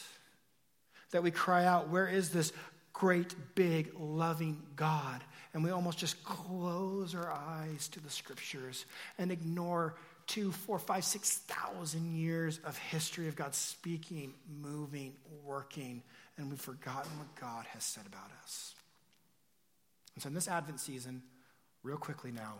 that 1.10 1.22
we 1.22 1.30
cry 1.30 1.64
out, 1.64 1.88
Where 1.88 2.06
is 2.08 2.30
this 2.30 2.52
great, 2.92 3.34
big, 3.54 3.92
loving 3.98 4.60
God? 4.76 5.22
And 5.54 5.64
we 5.64 5.70
almost 5.70 5.98
just 5.98 6.22
close 6.24 7.14
our 7.14 7.30
eyes 7.30 7.88
to 7.88 8.00
the 8.00 8.10
scriptures 8.10 8.84
and 9.16 9.32
ignore 9.32 9.94
two, 10.26 10.52
four, 10.52 10.78
five, 10.78 11.04
six 11.04 11.38
thousand 11.38 12.14
years 12.14 12.60
of 12.64 12.76
history 12.76 13.28
of 13.28 13.36
God 13.36 13.54
speaking, 13.54 14.34
moving, 14.60 15.14
working, 15.44 16.02
and 16.36 16.50
we've 16.50 16.60
forgotten 16.60 17.10
what 17.18 17.34
God 17.40 17.64
has 17.72 17.82
said 17.82 18.04
about 18.06 18.30
us. 18.44 18.74
And 20.14 20.22
so 20.22 20.28
in 20.28 20.34
this 20.34 20.48
Advent 20.48 20.80
season, 20.80 21.22
real 21.82 21.96
quickly 21.96 22.30
now, 22.30 22.54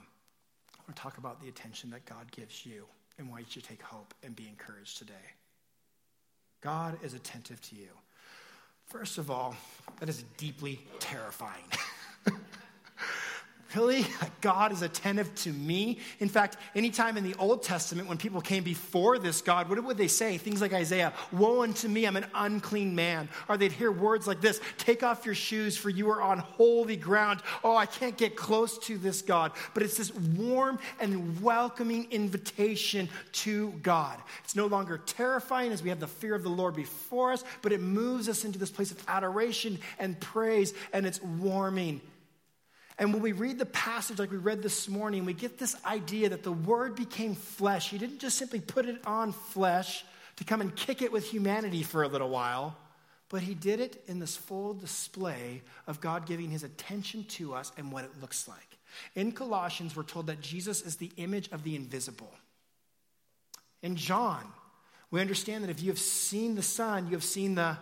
To 0.89 0.95
talk 0.95 1.19
about 1.19 1.39
the 1.43 1.49
attention 1.49 1.91
that 1.91 2.07
God 2.07 2.33
gives 2.33 2.65
you 2.65 2.87
and 3.19 3.29
why 3.31 3.41
you 3.41 3.45
should 3.47 3.65
take 3.65 3.83
hope 3.83 4.15
and 4.23 4.35
be 4.35 4.49
encouraged 4.49 4.97
today. 4.97 5.13
God 6.63 6.97
is 7.03 7.13
attentive 7.13 7.61
to 7.69 7.77
you. 7.77 7.89
First 8.87 9.19
of 9.19 9.31
all, 9.31 9.55
that 10.01 10.09
is 10.09 10.25
deeply 10.39 10.81
terrifying. 10.99 11.65
Really? 13.77 14.07
God 14.41 14.73
is 14.73 14.83
attentive 14.83 15.35
to 15.37 15.53
me. 15.53 15.99
In 16.21 16.29
fact, 16.29 16.57
anytime 16.75 17.17
in 17.17 17.25
the 17.25 17.35
Old 17.39 17.63
Testament 17.63 18.09
when 18.09 18.17
people 18.17 18.41
came 18.41 18.65
before 18.65 19.19
this 19.19 19.43
God, 19.43 19.69
what 19.69 19.83
would 19.83 19.99
they 19.99 20.09
say? 20.09 20.39
Things 20.39 20.61
like 20.61 20.73
Isaiah, 20.73 21.13
Woe 21.33 21.63
unto 21.63 21.87
me, 21.89 22.07
I'm 22.07 22.17
an 22.17 22.27
unclean 22.35 22.95
man. 22.95 23.29
Or 23.49 23.57
they'd 23.57 23.73
hear 23.73 23.93
words 23.93 24.27
like 24.27 24.41
this 24.41 24.61
Take 24.79 25.03
off 25.03 25.27
your 25.27 25.35
shoes, 25.35 25.77
for 25.77 25.91
you 25.91 26.11
are 26.11 26.23
on 26.23 26.39
holy 26.39 26.97
ground. 26.97 27.43
Oh, 27.63 27.77
I 27.77 27.87
can't 27.87 28.17
get 28.17 28.37
close 28.37 28.79
to 28.87 28.97
this 28.97 29.21
God. 29.21 29.53
But 29.75 29.83
it's 29.83 29.99
this 29.99 30.15
warm 30.15 30.79
and 30.99 31.41
welcoming 31.43 32.11
invitation 32.11 33.09
to 33.33 33.71
God. 33.83 34.19
It's 34.45 34.57
no 34.57 34.67
longer 34.67 34.99
terrifying 34.99 35.73
as 35.73 35.83
we 35.83 35.91
have 35.91 36.01
the 36.01 36.07
fear 36.07 36.35
of 36.35 36.43
the 36.43 36.49
Lord 36.49 36.75
before 36.75 37.33
us, 37.33 37.45
but 37.61 37.73
it 37.73 37.81
moves 37.81 38.29
us 38.29 38.45
into 38.45 38.59
this 38.59 38.71
place 38.71 38.91
of 38.91 39.03
adoration 39.09 39.79
and 39.99 40.19
praise, 40.21 40.73
and 40.93 41.05
it's 41.05 41.23
warming 41.23 42.01
and 42.99 43.13
when 43.13 43.23
we 43.23 43.33
read 43.33 43.59
the 43.59 43.67
passage 43.67 44.19
like 44.19 44.33
we 44.33 44.39
read 44.39 44.63
this 44.63 44.89
morning, 44.89 45.25
we 45.25 45.33
get 45.33 45.57
this 45.57 45.77
idea 45.85 46.31
that 46.31 46.43
the 46.43 46.53
Word 46.53 46.97
became 46.97 47.35
flesh. 47.35 47.91
He 47.91 47.99
didn't 47.99 48.19
just 48.19 48.37
simply 48.37 48.61
put 48.61 48.87
it 48.87 49.07
on 49.07 49.33
flesh 49.33 50.05
to 50.37 50.45
come 50.45 50.61
and 50.61 50.75
kick 50.75 51.01
it 51.01 51.13
with 51.13 51.25
humanity 51.25 51.85
for 51.85 52.03
a 52.03 52.09
little 52.09 52.29
while, 52.29 52.77
but 53.29 53.43
He 53.43 53.55
did 53.55 53.79
it 53.79 54.03
in 54.09 54.19
this 54.19 54.37
full 54.37 54.75
display 54.75 55.63
of 55.87 56.01
God 56.01 56.27
giving 56.27 56.51
His 56.51 56.65
attention 56.65 57.25
to 57.25 57.55
us 57.55 57.71
and 57.77 57.93
what 57.93 58.05
it 58.05 58.21
looks 58.21 58.49
like. 58.49 58.79
In 59.15 59.31
Colossians, 59.31 59.95
we're 59.95 60.03
told 60.03 60.27
that 60.27 60.41
Jesus 60.41 60.83
is 60.83 60.97
the 60.97 61.13
image 61.19 61.49
of 61.53 61.63
the 61.63 61.77
invisible. 61.77 62.33
In 63.81 63.95
John, 63.95 64.45
we 65.13 65.21
understand 65.21 65.63
that 65.63 65.71
if 65.71 65.81
you 65.81 65.91
have 65.91 66.01
seen 66.01 66.57
the 66.57 66.63
Son, 66.63 67.07
you 67.07 67.13
have 67.13 67.23
seen 67.23 67.55
the 67.55 67.77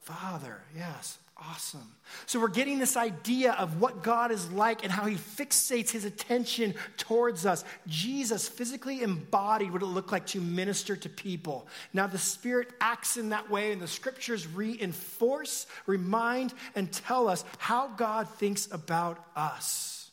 Father. 0.00 0.60
Yes, 0.76 1.18
awesome. 1.38 1.94
So 2.26 2.40
we're 2.40 2.48
getting 2.48 2.78
this 2.78 2.96
idea 2.96 3.52
of 3.52 3.80
what 3.80 4.02
God 4.02 4.30
is 4.30 4.50
like 4.50 4.82
and 4.82 4.92
how 4.92 5.04
he 5.04 5.16
fixates 5.16 5.90
his 5.90 6.04
attention 6.04 6.74
towards 6.96 7.46
us. 7.46 7.64
Jesus 7.86 8.48
physically 8.48 9.02
embodied 9.02 9.72
what 9.72 9.82
it 9.82 9.86
looked 9.86 10.10
like 10.12 10.26
to 10.28 10.40
minister 10.40 10.96
to 10.96 11.08
people. 11.08 11.68
Now 11.92 12.06
the 12.06 12.18
Spirit 12.18 12.68
acts 12.80 13.16
in 13.16 13.28
that 13.30 13.50
way, 13.50 13.72
and 13.72 13.80
the 13.80 13.86
scriptures 13.86 14.46
reinforce, 14.46 15.66
remind, 15.86 16.54
and 16.74 16.90
tell 16.90 17.28
us 17.28 17.44
how 17.58 17.88
God 17.88 18.28
thinks 18.28 18.68
about 18.72 19.24
us. 19.36 20.10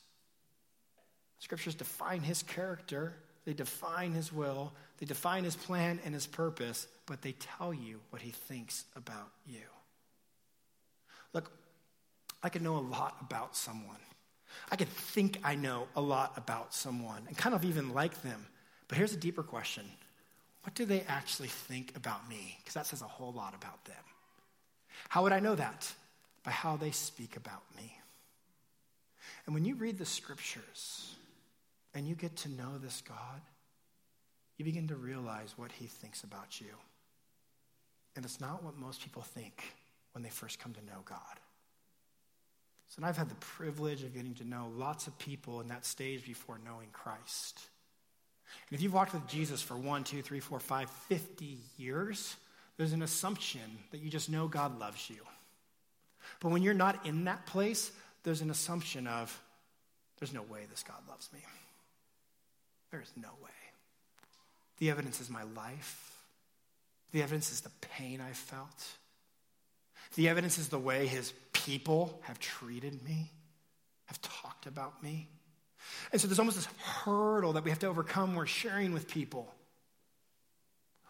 Scriptures 1.40 1.76
define 1.76 2.22
his 2.22 2.44
character, 2.44 3.14
they 3.46 3.54
define 3.54 4.14
his 4.14 4.34
will, 4.34 4.74
they 4.98 5.06
define 5.06 5.44
his 5.44 5.56
plan 5.56 6.00
and 6.06 6.14
his 6.14 6.26
purpose, 6.26 6.88
but 7.06 7.22
they 7.22 7.34
tell 7.34 7.74
you 7.74 8.00
what 8.10 8.22
he 8.22 8.32
thinks 8.32 8.86
about 8.96 9.30
you. 9.46 9.60
Look, 11.36 11.52
I 12.42 12.48
could 12.48 12.62
know 12.62 12.78
a 12.78 12.80
lot 12.80 13.18
about 13.20 13.58
someone. 13.58 13.98
I 14.72 14.78
could 14.78 14.88
think 14.88 15.38
I 15.44 15.56
know 15.56 15.88
a 15.96 16.02
lot 16.02 16.34
about 16.38 16.74
someone 16.74 17.24
and 17.28 17.38
kind 17.38 17.54
of 17.54 17.66
even 17.66 17.94
like 17.94 18.22
them. 18.24 18.48
But 18.88 18.98
here's 18.98 19.14
a 19.14 19.18
deeper 19.18 19.44
question 19.44 19.84
What 20.64 20.74
do 20.74 20.86
they 20.86 21.02
actually 21.02 21.50
think 21.50 21.96
about 21.96 22.28
me? 22.30 22.58
Because 22.60 22.74
that 22.74 22.88
says 22.88 23.02
a 23.02 23.06
whole 23.06 23.34
lot 23.34 23.54
about 23.54 23.84
them. 23.84 24.04
How 25.10 25.24
would 25.24 25.34
I 25.34 25.42
know 25.42 25.56
that? 25.56 25.92
By 26.44 26.52
how 26.52 26.78
they 26.78 26.92
speak 26.92 27.36
about 27.36 27.64
me. 27.76 28.00
And 29.46 29.54
when 29.54 29.66
you 29.66 29.76
read 29.76 29.98
the 29.98 30.06
scriptures 30.06 31.16
and 31.94 32.08
you 32.08 32.16
get 32.16 32.36
to 32.38 32.50
know 32.50 32.78
this 32.78 33.02
God, 33.02 33.42
you 34.58 34.64
begin 34.64 34.88
to 34.88 34.96
realize 34.96 35.54
what 35.58 35.74
he 35.74 35.88
thinks 35.88 36.24
about 36.24 36.62
you. 36.62 36.74
And 38.16 38.24
it's 38.24 38.40
not 38.40 38.64
what 38.64 38.78
most 38.78 39.02
people 39.02 39.22
think 39.22 39.62
when 40.16 40.24
they 40.24 40.30
first 40.30 40.60
come 40.60 40.74
to 40.74 40.86
know 40.86 41.02
God. 41.06 41.20
So, 42.88 42.96
and 42.98 43.06
I've 43.06 43.18
had 43.18 43.30
the 43.30 43.36
privilege 43.36 44.04
of 44.04 44.14
getting 44.14 44.34
to 44.36 44.48
know 44.48 44.72
lots 44.74 45.08
of 45.08 45.20
people 45.20 45.60
in 45.60 45.68
that 45.68 45.86
stage 45.86 46.26
before 46.26 46.58
knowing 46.66 46.88
Christ. 46.94 47.60
And 48.70 48.78
if 48.78 48.82
you've 48.82 48.94
walked 48.94 49.14
with 49.14 49.28
Jesus 49.28 49.62
for 49.62 49.76
one, 49.76 50.06
two, 50.06 50.22
three, 50.22 50.40
four, 50.40 50.60
five, 50.60 50.90
fifty 51.10 51.58
years, 51.78 52.38
there's 52.78 52.94
an 52.94 53.02
assumption 53.02 53.62
that 53.92 54.00
you 54.00 54.10
just 54.10 54.30
know 54.30 54.48
God 54.48 54.80
loves 54.80 55.10
you. 55.10 55.18
But 56.40 56.50
when 56.50 56.64
you're 56.64 56.74
not 56.74 57.06
in 57.06 57.26
that 57.26 57.46
place, 57.46 57.92
there's 58.24 58.42
an 58.42 58.50
assumption 58.50 59.08
of, 59.08 59.38
there's 60.20 60.34
no 60.34 60.44
way 60.44 60.62
this 60.70 60.84
God 60.84 61.02
loves 61.10 61.30
me. 61.34 61.40
There's 62.92 63.12
no 63.22 63.30
way. 63.44 63.52
The 64.78 64.90
evidence 64.90 65.20
is 65.20 65.30
my 65.30 65.44
life. 65.44 66.14
The 67.12 67.22
evidence 67.22 67.52
is 67.52 67.62
the 67.62 67.72
pain 67.82 68.22
I 68.22 68.32
felt. 68.32 68.86
The 70.14 70.30
evidence 70.30 70.58
is 70.58 70.70
the 70.70 70.80
way 70.80 71.08
his 71.08 71.34
people 71.52 72.22
have 72.24 72.40
treated 72.40 73.04
me, 73.04 73.32
have 74.06 74.22
talked 74.22 74.68
about 74.68 75.02
me. 75.04 75.28
And 76.12 76.22
so 76.22 76.28
there's 76.28 76.40
almost 76.40 76.58
this 76.58 76.70
hurdle 76.78 77.54
that 77.54 77.64
we 77.64 77.70
have 77.70 77.80
to 77.80 77.88
overcome. 77.88 78.36
We're 78.36 78.46
sharing 78.46 78.94
with 78.94 79.08
people 79.08 79.54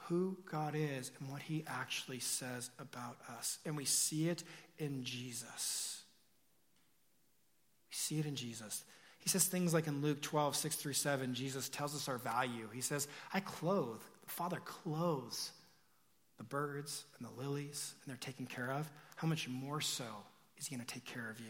who 0.08 0.38
God 0.50 0.74
is 0.76 1.12
and 1.20 1.30
what 1.30 1.42
he 1.42 1.64
actually 1.68 2.20
says 2.20 2.70
about 2.80 3.18
us. 3.38 3.60
And 3.66 3.76
we 3.76 3.86
see 3.86 4.30
it 4.30 4.44
in 4.78 5.04
Jesus. 5.04 6.02
We 7.90 7.96
see 7.96 8.20
it 8.20 8.26
in 8.26 8.36
Jesus. 8.36 8.84
He 9.20 9.30
says 9.30 9.46
things 9.46 9.74
like 9.74 9.88
in 9.88 10.02
Luke 10.02 10.22
12, 10.22 10.56
6 10.56 10.76
through 10.76 10.94
7, 10.94 11.34
Jesus 11.34 11.70
tells 11.70 11.96
us 11.96 12.08
our 12.08 12.20
value. 12.20 12.70
He 12.72 12.82
says, 12.82 13.08
I 13.34 13.40
clothe, 13.40 14.02
the 14.24 14.30
Father 14.30 14.62
clothes 14.64 15.52
the 16.38 16.44
birds 16.44 17.06
and 17.18 17.28
the 17.28 17.42
lilies, 17.42 17.94
and 18.04 18.12
they're 18.12 18.18
taken 18.18 18.46
care 18.46 18.72
of. 18.72 18.90
How 19.16 19.28
much 19.28 19.48
more 19.48 19.82
so 19.82 20.06
is 20.58 20.68
He 20.68 20.76
going 20.76 20.86
to 20.86 20.94
take 20.94 21.06
care 21.06 21.30
of 21.30 21.40
you? 21.40 21.46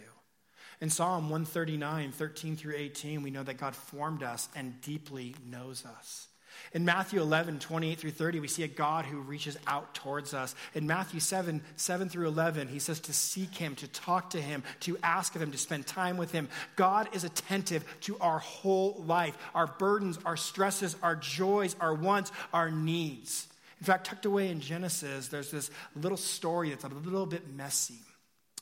In 0.81 0.89
Psalm 0.89 1.29
139, 1.29 2.11
13 2.11 2.55
through 2.57 2.75
18, 2.75 3.21
we 3.21 3.31
know 3.31 3.43
that 3.43 3.57
God 3.57 3.75
formed 3.75 4.23
us 4.23 4.49
and 4.55 4.81
deeply 4.81 5.35
knows 5.49 5.85
us. 5.85 6.27
In 6.73 6.85
Matthew 6.85 7.21
11, 7.21 7.59
28 7.59 7.99
through 7.99 8.11
30, 8.11 8.39
we 8.39 8.47
see 8.47 8.63
a 8.63 8.67
God 8.67 9.05
who 9.05 9.19
reaches 9.19 9.57
out 9.67 9.93
towards 9.93 10.33
us. 10.33 10.55
In 10.73 10.87
Matthew 10.87 11.19
7, 11.19 11.61
7 11.75 12.09
through 12.09 12.27
11, 12.27 12.67
he 12.67 12.79
says 12.79 12.99
to 13.01 13.13
seek 13.13 13.55
him, 13.55 13.75
to 13.75 13.87
talk 13.87 14.31
to 14.31 14.41
him, 14.41 14.63
to 14.81 14.97
ask 15.03 15.35
of 15.35 15.41
him, 15.41 15.51
to 15.51 15.57
spend 15.57 15.85
time 15.85 16.17
with 16.17 16.31
him. 16.31 16.49
God 16.75 17.09
is 17.13 17.23
attentive 17.23 17.83
to 18.01 18.17
our 18.19 18.39
whole 18.39 19.03
life, 19.05 19.37
our 19.53 19.67
burdens, 19.67 20.19
our 20.25 20.37
stresses, 20.37 20.95
our 21.01 21.15
joys, 21.15 21.75
our 21.79 21.93
wants, 21.93 22.31
our 22.53 22.71
needs. 22.71 23.47
In 23.79 23.85
fact, 23.85 24.07
tucked 24.07 24.25
away 24.25 24.49
in 24.49 24.61
Genesis, 24.61 25.27
there's 25.27 25.51
this 25.51 25.69
little 25.95 26.17
story 26.17 26.69
that's 26.69 26.83
a 26.83 26.89
little 26.89 27.25
bit 27.25 27.53
messy. 27.53 27.99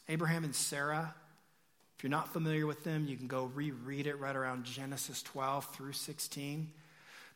Abraham 0.09 0.43
and 0.43 0.55
Sarah, 0.55 1.13
if 1.97 2.03
you're 2.03 2.09
not 2.09 2.33
familiar 2.33 2.65
with 2.65 2.83
them, 2.83 3.05
you 3.07 3.15
can 3.15 3.27
go 3.27 3.45
reread 3.53 4.07
it 4.07 4.19
right 4.19 4.35
around 4.35 4.65
Genesis 4.65 5.21
12 5.23 5.73
through 5.75 5.93
16. 5.93 6.71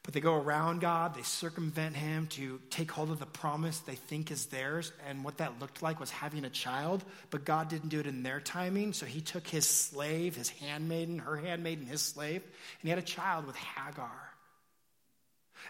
But 0.04 0.13
they 0.13 0.22
go 0.22 0.36
around 0.36 0.80
God, 0.80 1.16
they 1.16 1.22
circumvent 1.22 1.96
him 1.96 2.28
to 2.28 2.62
take 2.70 2.92
hold 2.92 3.10
of 3.10 3.20
the 3.20 3.26
promise 3.26 3.80
they 3.80 3.96
think 3.96 4.32
is 4.32 4.46
theirs. 4.46 4.94
And 5.08 5.24
what 5.24 5.38
that 5.38 5.60
looked 5.60 5.82
like 5.82 6.00
was 6.00 6.10
having 6.10 6.46
a 6.46 6.50
child. 6.50 7.04
But 7.30 7.44
God 7.44 7.68
didn't 7.68 7.90
do 7.90 8.00
it 8.00 8.08
in 8.08 8.24
their 8.24 8.40
timing. 8.40 8.94
So 8.94 9.06
he 9.06 9.20
took 9.20 9.46
his 9.46 9.68
slave, 9.68 10.36
his 10.36 10.50
handmaiden, 10.50 11.20
her 11.20 11.36
handmaiden, 11.36 11.86
his 11.86 12.02
slave, 12.02 12.42
and 12.42 12.84
he 12.84 12.90
had 12.90 13.00
a 13.00 13.02
child 13.02 13.46
with 13.46 13.58
Hagar. 13.58 14.30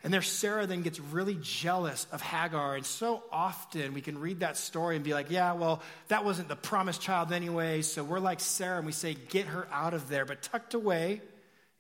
And 0.04 0.14
there, 0.14 0.22
Sarah 0.22 0.68
then 0.68 0.82
gets 0.82 1.00
really 1.00 1.38
jealous 1.42 2.08
of 2.12 2.22
Hagar. 2.22 2.76
And 2.76 2.86
so 2.86 3.24
often 3.32 3.94
we 3.94 4.02
can 4.02 4.20
read 4.20 4.42
that 4.42 4.58
story 4.58 4.96
and 4.96 5.04
be 5.04 5.14
like, 5.14 5.32
yeah, 5.32 5.54
well, 5.54 5.82
that 6.10 6.24
wasn't 6.24 6.50
the 6.50 6.56
promised 6.56 7.02
child 7.02 7.32
anyway. 7.32 7.82
So 7.82 8.04
we're 8.04 8.20
like 8.20 8.40
Sarah 8.40 8.78
and 8.78 8.86
we 8.86 8.92
say, 8.92 9.16
get 9.16 9.48
her 9.48 9.68
out 9.72 9.94
of 9.94 10.10
there. 10.10 10.26
But 10.26 10.42
tucked 10.42 10.74
away 10.74 11.22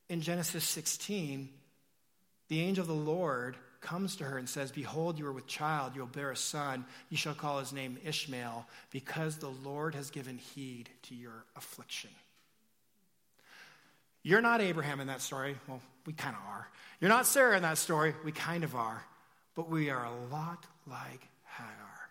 in 0.10 0.22
Genesis 0.22 0.64
16, 0.64 1.50
the 2.50 2.62
angel 2.62 2.82
of 2.82 2.88
the 2.88 2.94
Lord 2.94 3.58
comes 3.82 4.16
to 4.18 4.24
her 4.24 4.38
and 4.38 4.50
says, 4.50 4.72
Behold, 4.72 5.20
you 5.20 5.28
are 5.28 5.32
with 5.32 5.48
child, 5.48 5.94
you 5.96 6.02
will 6.02 6.08
bear 6.08 6.32
a 6.32 6.36
son. 6.36 6.86
You 7.10 7.18
shall 7.18 7.34
call 7.34 7.60
his 7.60 7.72
name 7.74 7.98
Ishmael, 8.04 8.66
because 8.92 9.38
the 9.38 9.50
Lord 9.64 9.96
has 9.96 10.10
given 10.10 10.38
heed 10.38 10.90
to 11.04 11.16
your 11.16 11.46
affliction. 11.56 12.10
You're 14.28 14.42
not 14.42 14.60
Abraham 14.60 15.00
in 15.00 15.08
that 15.08 15.22
story. 15.22 15.56
Well, 15.70 15.80
we 16.06 16.12
kind 16.12 16.36
of 16.36 16.42
are. 16.50 16.68
You're 17.00 17.08
not 17.08 17.26
Sarah 17.26 17.56
in 17.56 17.62
that 17.64 17.78
story. 17.78 18.14
We 18.26 18.34
kind 18.34 18.66
of 18.66 18.76
are. 18.76 19.02
But 19.56 19.70
we 19.70 19.90
are 19.90 20.04
a 20.04 20.12
lot 20.30 20.66
like 20.86 21.26
Hagar 21.46 22.10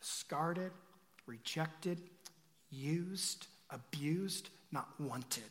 discarded, 0.00 0.70
rejected, 1.26 2.00
used, 2.70 3.46
abused, 3.68 4.48
not 4.72 4.88
wanted. 4.98 5.42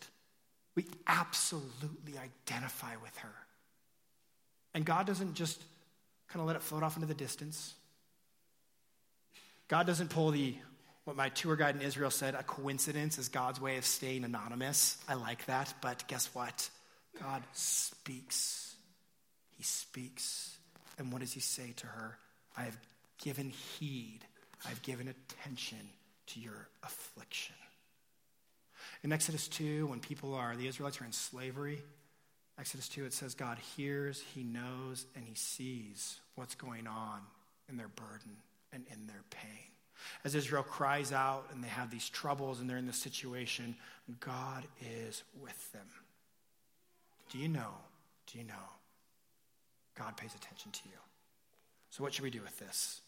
We 0.74 0.88
absolutely 1.06 2.14
identify 2.18 2.96
with 2.96 3.16
her. 3.18 3.36
And 4.74 4.86
God 4.86 5.06
doesn't 5.06 5.36
just 5.36 5.62
kind 6.30 6.42
of 6.42 6.48
let 6.48 6.56
it 6.56 6.64
float 6.64 6.82
off 6.82 6.96
into 6.96 7.08
the 7.08 7.14
distance. 7.14 7.76
God 9.68 9.86
doesn't 9.86 10.10
pull 10.10 10.32
the, 10.32 10.56
what 11.06 11.16
my 11.16 11.30
tour 11.30 11.56
guide 11.56 11.76
in 11.76 11.82
Israel 11.82 12.12
said, 12.12 12.36
a 12.36 12.44
coincidence 12.44 13.18
is 13.18 13.30
God's 13.30 13.60
way 13.60 13.78
of 13.78 13.86
staying 13.86 14.24
anonymous. 14.24 14.98
I 15.08 15.16
like 15.16 15.46
that, 15.46 15.74
but 15.82 16.08
guess 16.08 16.30
what? 16.34 16.70
God 17.22 17.44
speaks. 17.54 18.76
He 19.58 19.63
speaks. 19.63 20.56
And 20.98 21.12
what 21.12 21.22
does 21.22 21.34
he 21.34 21.39
say 21.39 21.74
to 21.78 21.88
her? 21.88 22.18
I 22.58 22.63
have 22.63 22.78
given 23.22 23.50
heed, 23.50 24.20
I've 24.66 24.82
given 24.82 25.08
attention 25.08 25.80
to 26.28 26.39
your 26.39 26.68
affliction. 26.84 27.56
In 29.04 29.12
Exodus 29.12 29.48
2, 29.50 29.88
when 29.88 30.00
people 30.00 30.34
are, 30.34 30.56
the 30.56 30.68
Israelites 30.68 31.02
are 31.02 31.06
in 31.06 31.12
slavery, 31.12 31.82
Exodus 32.60 32.88
2, 32.89 33.06
it 33.06 33.13
says 33.13 33.34
God 33.34 33.58
hears, 33.76 34.24
He 34.34 34.44
knows, 34.44 35.06
and 35.16 35.26
He 35.26 35.36
sees 35.36 36.20
what's 36.36 36.56
going 36.56 36.88
on 36.88 37.20
in 37.68 37.78
their 37.78 37.88
burden 37.88 38.38
and 38.72 38.86
in 38.92 39.08
their 39.08 39.24
pain. 39.30 39.73
As 40.24 40.36
Israel 40.36 40.63
cries 40.63 41.12
out 41.12 41.46
and 41.52 41.63
they 41.63 41.68
have 41.68 41.92
these 41.92 42.10
troubles 42.10 42.60
and 42.60 42.70
they're 42.70 42.78
in 42.78 42.88
this 42.88 42.98
situation, 42.98 43.76
God 44.20 44.63
is 44.82 45.24
with 45.42 45.72
them. 45.72 45.88
Do 47.32 47.38
you 47.38 47.48
know? 47.48 47.72
Do 48.32 48.38
you 48.38 48.44
know? 48.44 48.54
God 49.98 50.18
pays 50.18 50.34
attention 50.36 50.72
to 50.72 50.82
you. 50.86 50.98
So, 51.89 52.04
what 52.04 52.13
should 52.13 52.24
we 52.24 52.32
do 52.32 52.42
with 52.42 52.58
this? 52.60 53.02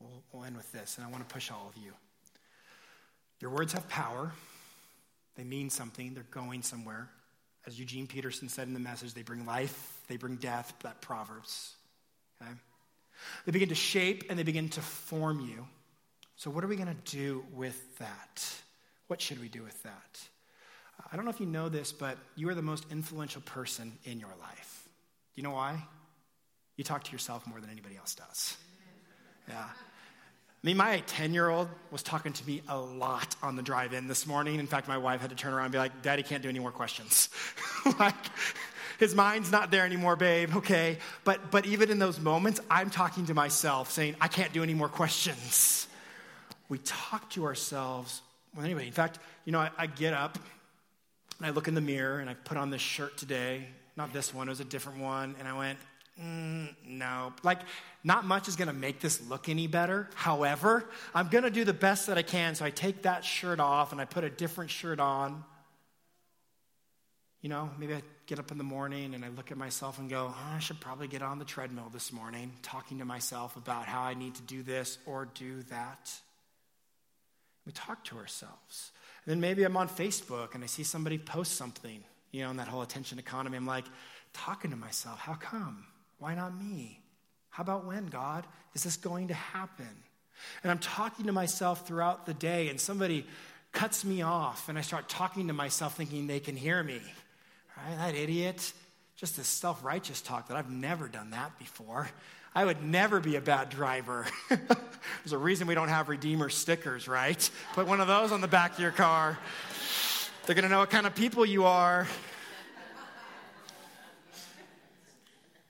We'll, 0.00 0.22
we'll 0.32 0.44
end 0.44 0.56
with 0.56 0.70
this, 0.72 0.96
and 0.96 1.06
I 1.06 1.10
want 1.10 1.26
to 1.26 1.32
push 1.32 1.50
all 1.50 1.72
of 1.74 1.82
you. 1.82 1.92
Your 3.40 3.50
words 3.50 3.72
have 3.72 3.88
power, 3.88 4.32
they 5.36 5.44
mean 5.44 5.70
something, 5.70 6.14
they're 6.14 6.24
going 6.30 6.62
somewhere. 6.62 7.08
As 7.66 7.78
Eugene 7.78 8.06
Peterson 8.06 8.48
said 8.48 8.68
in 8.68 8.74
the 8.74 8.80
message, 8.80 9.14
they 9.14 9.22
bring 9.22 9.46
life, 9.46 10.00
they 10.08 10.16
bring 10.16 10.36
death, 10.36 10.74
that 10.82 11.00
Proverbs. 11.00 11.74
Okay? 12.40 12.50
They 13.46 13.52
begin 13.52 13.70
to 13.70 13.74
shape 13.74 14.24
and 14.28 14.38
they 14.38 14.42
begin 14.42 14.68
to 14.70 14.80
form 14.80 15.40
you. 15.40 15.66
So, 16.36 16.50
what 16.50 16.64
are 16.64 16.68
we 16.68 16.76
going 16.76 16.88
to 16.88 17.16
do 17.16 17.44
with 17.52 17.98
that? 17.98 18.44
What 19.06 19.20
should 19.20 19.40
we 19.40 19.48
do 19.48 19.62
with 19.62 19.80
that? 19.84 20.20
I 21.12 21.16
don't 21.16 21.24
know 21.24 21.30
if 21.30 21.40
you 21.40 21.46
know 21.46 21.68
this, 21.68 21.92
but 21.92 22.18
you 22.36 22.48
are 22.48 22.54
the 22.54 22.62
most 22.62 22.86
influential 22.90 23.42
person 23.42 23.92
in 24.04 24.20
your 24.20 24.34
life. 24.40 24.88
Do 25.34 25.40
you 25.40 25.42
know 25.42 25.54
why? 25.54 25.82
You 26.76 26.84
talk 26.84 27.04
to 27.04 27.12
yourself 27.12 27.46
more 27.46 27.60
than 27.60 27.70
anybody 27.70 27.96
else 27.96 28.14
does. 28.14 28.56
Yeah. 29.48 29.64
I 29.64 30.66
mean, 30.66 30.76
my 30.76 31.02
10 31.06 31.34
year 31.34 31.50
old 31.50 31.68
was 31.90 32.02
talking 32.02 32.32
to 32.32 32.46
me 32.46 32.62
a 32.68 32.78
lot 32.78 33.36
on 33.42 33.54
the 33.54 33.62
drive 33.62 33.92
in 33.92 34.08
this 34.08 34.26
morning. 34.26 34.58
In 34.58 34.66
fact, 34.66 34.88
my 34.88 34.96
wife 34.96 35.20
had 35.20 35.30
to 35.30 35.36
turn 35.36 35.52
around 35.52 35.66
and 35.66 35.72
be 35.72 35.78
like, 35.78 36.02
Daddy 36.02 36.22
can't 36.22 36.42
do 36.42 36.48
any 36.48 36.58
more 36.58 36.72
questions. 36.72 37.28
like, 37.98 38.14
his 38.98 39.14
mind's 39.14 39.52
not 39.52 39.70
there 39.70 39.84
anymore, 39.84 40.16
babe, 40.16 40.56
okay? 40.56 40.98
But, 41.24 41.50
but 41.50 41.66
even 41.66 41.90
in 41.90 41.98
those 41.98 42.18
moments, 42.18 42.60
I'm 42.70 42.90
talking 42.90 43.26
to 43.26 43.34
myself 43.34 43.90
saying, 43.90 44.16
I 44.20 44.28
can't 44.28 44.52
do 44.52 44.62
any 44.62 44.72
more 44.72 44.88
questions. 44.88 45.86
We 46.68 46.78
talk 46.78 47.30
to 47.30 47.44
ourselves 47.44 48.22
well, 48.54 48.64
anyway. 48.64 48.86
In 48.86 48.92
fact, 48.92 49.18
you 49.44 49.52
know, 49.52 49.60
I, 49.60 49.70
I 49.76 49.86
get 49.86 50.14
up 50.14 50.38
and 51.38 51.46
I 51.46 51.50
look 51.50 51.68
in 51.68 51.74
the 51.74 51.80
mirror 51.80 52.20
and 52.20 52.30
I 52.30 52.34
put 52.34 52.56
on 52.56 52.70
this 52.70 52.82
shirt 52.82 53.16
today. 53.16 53.66
Not 53.96 54.12
this 54.12 54.32
one, 54.32 54.48
it 54.48 54.50
was 54.50 54.60
a 54.60 54.64
different 54.64 55.00
one. 55.00 55.34
And 55.38 55.48
I 55.48 55.56
went, 55.56 55.78
mm, 56.20 56.68
no. 56.86 57.32
Like, 57.42 57.60
not 58.04 58.24
much 58.24 58.48
is 58.48 58.56
going 58.56 58.68
to 58.68 58.74
make 58.74 59.00
this 59.00 59.28
look 59.28 59.48
any 59.48 59.66
better. 59.66 60.08
However, 60.14 60.88
I'm 61.14 61.28
going 61.28 61.44
to 61.44 61.50
do 61.50 61.64
the 61.64 61.72
best 61.72 62.06
that 62.06 62.18
I 62.18 62.22
can. 62.22 62.54
So 62.54 62.64
I 62.64 62.70
take 62.70 63.02
that 63.02 63.24
shirt 63.24 63.60
off 63.60 63.92
and 63.92 64.00
I 64.00 64.04
put 64.04 64.24
a 64.24 64.30
different 64.30 64.70
shirt 64.70 65.00
on. 65.00 65.44
You 67.40 67.50
know, 67.50 67.70
maybe 67.78 67.94
I 67.94 68.02
get 68.26 68.38
up 68.38 68.50
in 68.52 68.58
the 68.58 68.64
morning 68.64 69.14
and 69.14 69.24
I 69.24 69.28
look 69.28 69.50
at 69.50 69.58
myself 69.58 69.98
and 69.98 70.08
go, 70.08 70.32
oh, 70.34 70.54
I 70.54 70.60
should 70.60 70.80
probably 70.80 71.08
get 71.08 71.22
on 71.22 71.38
the 71.38 71.44
treadmill 71.44 71.90
this 71.92 72.12
morning, 72.12 72.52
talking 72.62 72.98
to 72.98 73.04
myself 73.04 73.56
about 73.56 73.86
how 73.86 74.02
I 74.02 74.14
need 74.14 74.34
to 74.36 74.42
do 74.42 74.62
this 74.62 74.96
or 75.06 75.28
do 75.34 75.62
that. 75.64 76.10
We 77.66 77.72
talk 77.72 78.04
to 78.04 78.18
ourselves. 78.18 78.92
And 79.24 79.32
then 79.32 79.40
maybe 79.40 79.64
I'm 79.64 79.76
on 79.76 79.88
Facebook 79.88 80.54
and 80.54 80.62
I 80.62 80.66
see 80.66 80.82
somebody 80.82 81.18
post 81.18 81.52
something, 81.52 82.04
you 82.30 82.42
know, 82.42 82.50
in 82.50 82.56
that 82.58 82.68
whole 82.68 82.82
attention 82.82 83.18
economy. 83.18 83.56
I'm 83.56 83.66
like, 83.66 83.86
talking 84.34 84.70
to 84.70 84.76
myself, 84.76 85.18
how 85.18 85.34
come? 85.34 85.86
Why 86.18 86.34
not 86.34 86.60
me? 86.60 87.00
How 87.50 87.62
about 87.62 87.86
when, 87.86 88.06
God? 88.06 88.44
Is 88.74 88.82
this 88.82 88.96
going 88.96 89.28
to 89.28 89.34
happen? 89.34 89.88
And 90.62 90.70
I'm 90.70 90.78
talking 90.78 91.26
to 91.26 91.32
myself 91.32 91.86
throughout 91.86 92.26
the 92.26 92.34
day, 92.34 92.68
and 92.68 92.80
somebody 92.80 93.24
cuts 93.72 94.04
me 94.04 94.22
off, 94.22 94.68
and 94.68 94.76
I 94.76 94.80
start 94.80 95.08
talking 95.08 95.46
to 95.46 95.52
myself 95.52 95.96
thinking 95.96 96.26
they 96.26 96.40
can 96.40 96.56
hear 96.56 96.82
me. 96.82 97.00
Right? 97.76 97.96
That 97.98 98.14
idiot. 98.14 98.72
Just 99.16 99.36
this 99.36 99.46
self 99.46 99.84
righteous 99.84 100.20
talk 100.20 100.48
that 100.48 100.56
I've 100.56 100.70
never 100.70 101.06
done 101.06 101.30
that 101.30 101.56
before. 101.58 102.08
I 102.54 102.64
would 102.64 102.84
never 102.84 103.18
be 103.18 103.34
a 103.36 103.40
bad 103.40 103.68
driver. 103.70 104.26
There's 104.48 105.32
a 105.32 105.38
reason 105.38 105.66
we 105.66 105.74
don't 105.74 105.88
have 105.88 106.08
Redeemer 106.08 106.48
stickers, 106.48 107.08
right? 107.08 107.50
Put 107.72 107.86
one 107.86 108.00
of 108.00 108.06
those 108.06 108.30
on 108.30 108.40
the 108.40 108.48
back 108.48 108.74
of 108.74 108.80
your 108.80 108.92
car. 108.92 109.38
They're 110.46 110.54
going 110.54 110.64
to 110.64 110.68
know 110.68 110.78
what 110.78 110.90
kind 110.90 111.06
of 111.06 111.14
people 111.14 111.44
you 111.44 111.64
are. 111.64 112.06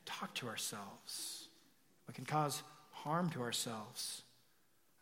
Talk 0.05 0.35
to 0.35 0.49
ourselves. 0.49 1.49
We 2.07 2.13
can 2.13 2.27
cause 2.27 2.63
harm 2.91 3.31
to 3.31 3.41
ourselves. 3.41 4.23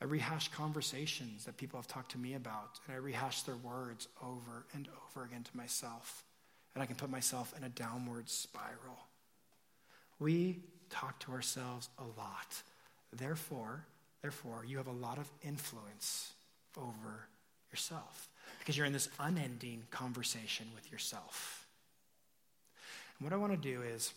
I 0.00 0.04
rehash 0.04 0.48
conversations 0.48 1.44
that 1.46 1.56
people 1.56 1.78
have 1.78 1.86
talked 1.88 2.12
to 2.12 2.18
me 2.18 2.34
about, 2.34 2.80
and 2.86 2.94
I 2.94 2.98
rehash 2.98 3.42
their 3.42 3.56
words 3.56 4.08
over 4.22 4.66
and 4.74 4.88
over 5.08 5.24
again 5.24 5.42
to 5.44 5.56
myself. 5.56 6.24
And 6.74 6.82
I 6.82 6.86
can 6.86 6.96
put 6.96 7.10
myself 7.10 7.54
in 7.56 7.64
a 7.64 7.68
downward 7.68 8.28
spiral. 8.28 8.98
We 10.18 10.60
talk 10.92 11.18
to 11.20 11.32
ourselves 11.32 11.88
a 11.98 12.04
lot. 12.18 12.62
Therefore, 13.12 13.84
therefore, 14.20 14.64
you 14.66 14.76
have 14.76 14.86
a 14.86 14.92
lot 14.92 15.18
of 15.18 15.28
influence 15.42 16.32
over 16.76 17.26
yourself 17.70 18.28
because 18.58 18.76
you're 18.76 18.86
in 18.86 18.92
this 18.92 19.08
unending 19.18 19.82
conversation 19.90 20.66
with 20.74 20.90
yourself. 20.92 21.66
And 23.18 23.26
what 23.26 23.32
I 23.32 23.36
want 23.36 23.52
to 23.52 23.58
do 23.58 23.82
is, 23.82 24.12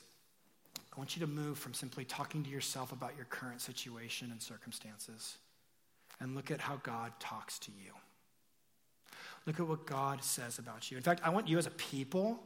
I 0.96 1.00
want 1.00 1.16
you 1.16 1.26
to 1.26 1.32
move 1.32 1.58
from 1.58 1.74
simply 1.74 2.06
talking 2.06 2.44
to 2.44 2.50
yourself 2.50 2.92
about 2.92 3.16
your 3.16 3.26
current 3.26 3.62
situation 3.62 4.30
and 4.32 4.42
circumstances 4.42 5.38
and 6.22 6.36
look 6.36 6.52
at 6.52 6.62
how 6.62 6.78
God 6.84 7.12
talks 7.20 7.60
to 7.60 7.72
you. 7.72 7.92
Look 9.46 9.60
at 9.60 9.68
what 9.68 9.86
God 9.86 10.24
says 10.24 10.58
about 10.58 10.90
you. 10.90 10.98
In 10.98 11.04
fact, 11.04 11.22
I 11.24 11.30
want 11.30 11.48
you 11.48 11.58
as 11.58 11.68
a 11.68 11.72
people 11.72 12.40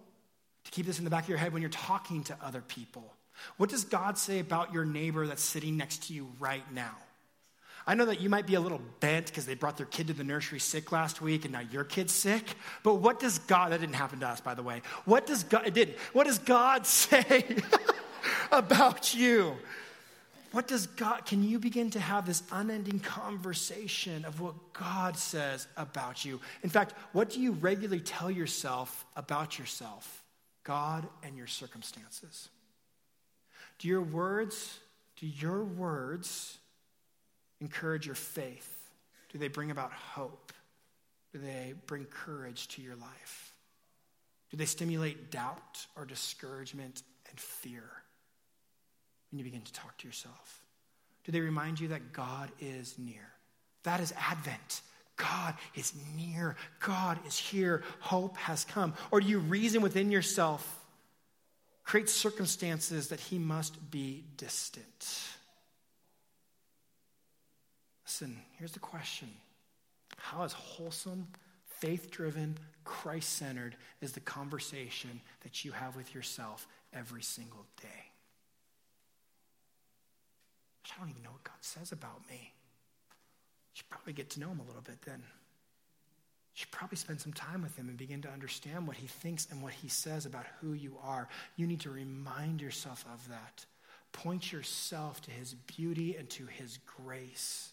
to 0.65 0.71
keep 0.71 0.85
this 0.85 0.97
in 0.97 1.05
the 1.05 1.09
back 1.09 1.23
of 1.23 1.29
your 1.29 1.37
head 1.37 1.53
when 1.53 1.61
you're 1.61 1.69
talking 1.69 2.23
to 2.25 2.37
other 2.43 2.61
people. 2.61 3.13
What 3.57 3.69
does 3.69 3.83
God 3.83 4.17
say 4.17 4.39
about 4.39 4.73
your 4.73 4.85
neighbor 4.85 5.27
that's 5.27 5.43
sitting 5.43 5.77
next 5.77 6.07
to 6.07 6.13
you 6.13 6.29
right 6.39 6.63
now? 6.73 6.95
I 7.87 7.95
know 7.95 8.05
that 8.05 8.21
you 8.21 8.29
might 8.29 8.45
be 8.45 8.53
a 8.55 8.59
little 8.59 8.81
bent 8.99 9.27
because 9.27 9.45
they 9.45 9.55
brought 9.55 9.77
their 9.77 9.85
kid 9.85 10.07
to 10.07 10.13
the 10.13 10.23
nursery 10.23 10.59
sick 10.59 10.91
last 10.91 11.21
week 11.21 11.45
and 11.45 11.53
now 11.53 11.61
your 11.71 11.83
kid's 11.83 12.13
sick. 12.13 12.43
But 12.83 12.95
what 12.95 13.19
does 13.19 13.39
God, 13.39 13.71
that 13.71 13.79
didn't 13.79 13.95
happen 13.95 14.19
to 14.19 14.27
us, 14.27 14.41
by 14.41 14.53
the 14.53 14.61
way. 14.61 14.83
What 15.05 15.25
does 15.25 15.43
God, 15.43 15.65
it 15.65 15.73
didn't. 15.73 15.97
What 16.13 16.27
does 16.27 16.37
God 16.37 16.85
say 16.85 17.45
about 18.51 19.15
you? 19.15 19.55
What 20.51 20.67
does 20.67 20.87
God, 20.87 21.25
can 21.25 21.43
you 21.43 21.59
begin 21.59 21.91
to 21.91 21.99
have 21.99 22.25
this 22.25 22.41
unending 22.51 22.99
conversation 22.99 24.25
of 24.25 24.41
what 24.41 24.55
God 24.73 25.15
says 25.15 25.67
about 25.77 26.25
you? 26.25 26.39
In 26.63 26.69
fact, 26.69 26.93
what 27.11 27.29
do 27.29 27.39
you 27.39 27.51
regularly 27.51 28.01
tell 28.01 28.31
yourself 28.31 29.05
about 29.15 29.59
yourself, 29.59 30.23
God, 30.63 31.07
and 31.23 31.37
your 31.37 31.45
circumstances? 31.45 32.49
Do 33.79 33.87
your 33.87 34.01
words, 34.01 34.77
do 35.17 35.27
your 35.27 35.63
words 35.63 36.57
encourage 37.61 38.05
your 38.05 38.15
faith? 38.15 38.75
Do 39.31 39.37
they 39.37 39.47
bring 39.47 39.71
about 39.71 39.91
hope? 39.91 40.53
Do 41.33 41.39
they 41.39 41.73
bring 41.87 42.05
courage 42.05 42.67
to 42.69 42.81
your 42.81 42.95
life? 42.95 43.53
Do 44.51 44.57
they 44.57 44.65
stimulate 44.65 45.31
doubt 45.31 45.85
or 45.95 46.05
discouragement 46.05 47.03
and 47.29 47.39
fear 47.39 47.83
when 49.31 49.39
you 49.39 49.45
begin 49.45 49.61
to 49.61 49.73
talk 49.73 49.97
to 49.99 50.07
yourself? 50.07 50.61
Do 51.23 51.31
they 51.31 51.41
remind 51.41 51.79
you 51.79 51.89
that 51.89 52.11
God 52.11 52.49
is 52.59 52.95
near? 52.97 53.27
That 53.83 53.99
is 53.99 54.13
Advent. 54.17 54.81
God 55.15 55.53
is 55.75 55.93
near. 56.17 56.55
God 56.79 57.19
is 57.27 57.37
here. 57.37 57.83
Hope 57.99 58.37
has 58.37 58.65
come. 58.65 58.93
Or 59.11 59.19
do 59.19 59.27
you 59.27 59.39
reason 59.39 59.81
within 59.81 60.11
yourself 60.11 60.78
creates 61.89 62.13
circumstances 62.13 63.07
that 63.07 63.19
he 63.19 63.39
must 63.39 63.89
be 63.89 64.23
distant. 64.37 65.23
Listen, 68.05 68.37
here's 68.59 68.73
the 68.73 68.79
question 68.79 69.27
How 70.15 70.43
is 70.43 70.53
wholesome, 70.53 71.27
faith 71.65 72.11
driven, 72.11 72.59
Christ 72.83 73.37
centered 73.37 73.75
is 74.01 74.11
the 74.11 74.19
conversation 74.19 75.19
that 75.41 75.65
you 75.65 75.71
have 75.71 75.95
with 75.95 76.13
yourself 76.13 76.67
every 76.93 77.23
single 77.23 77.65
day? 77.81 78.11
I 80.85 80.99
don't 80.99 81.09
even 81.09 81.23
know 81.23 81.31
what 81.31 81.43
God 81.43 81.57
says 81.61 81.91
about 81.91 82.21
me. 82.29 82.53
You 83.09 83.73
should 83.73 83.89
probably 83.89 84.13
get 84.13 84.29
to 84.31 84.39
know 84.39 84.49
him 84.49 84.59
a 84.59 84.67
little 84.67 84.83
bit 84.83 85.01
then 85.01 85.23
should 86.59 86.71
probably 86.71 86.97
spend 86.97 87.21
some 87.21 87.31
time 87.31 87.61
with 87.61 87.73
him 87.77 87.87
and 87.87 87.97
begin 87.97 88.21
to 88.21 88.29
understand 88.29 88.85
what 88.85 88.97
he 88.97 89.07
thinks 89.07 89.47
and 89.49 89.63
what 89.63 89.71
he 89.71 89.87
says 89.87 90.25
about 90.25 90.45
who 90.59 90.73
you 90.73 90.97
are. 91.01 91.29
You 91.55 91.65
need 91.65 91.79
to 91.81 91.89
remind 91.89 92.61
yourself 92.61 93.05
of 93.13 93.25
that. 93.29 93.65
Point 94.11 94.51
yourself 94.51 95.21
to 95.21 95.31
his 95.31 95.53
beauty 95.53 96.17
and 96.17 96.29
to 96.31 96.47
his 96.47 96.77
grace. 96.97 97.71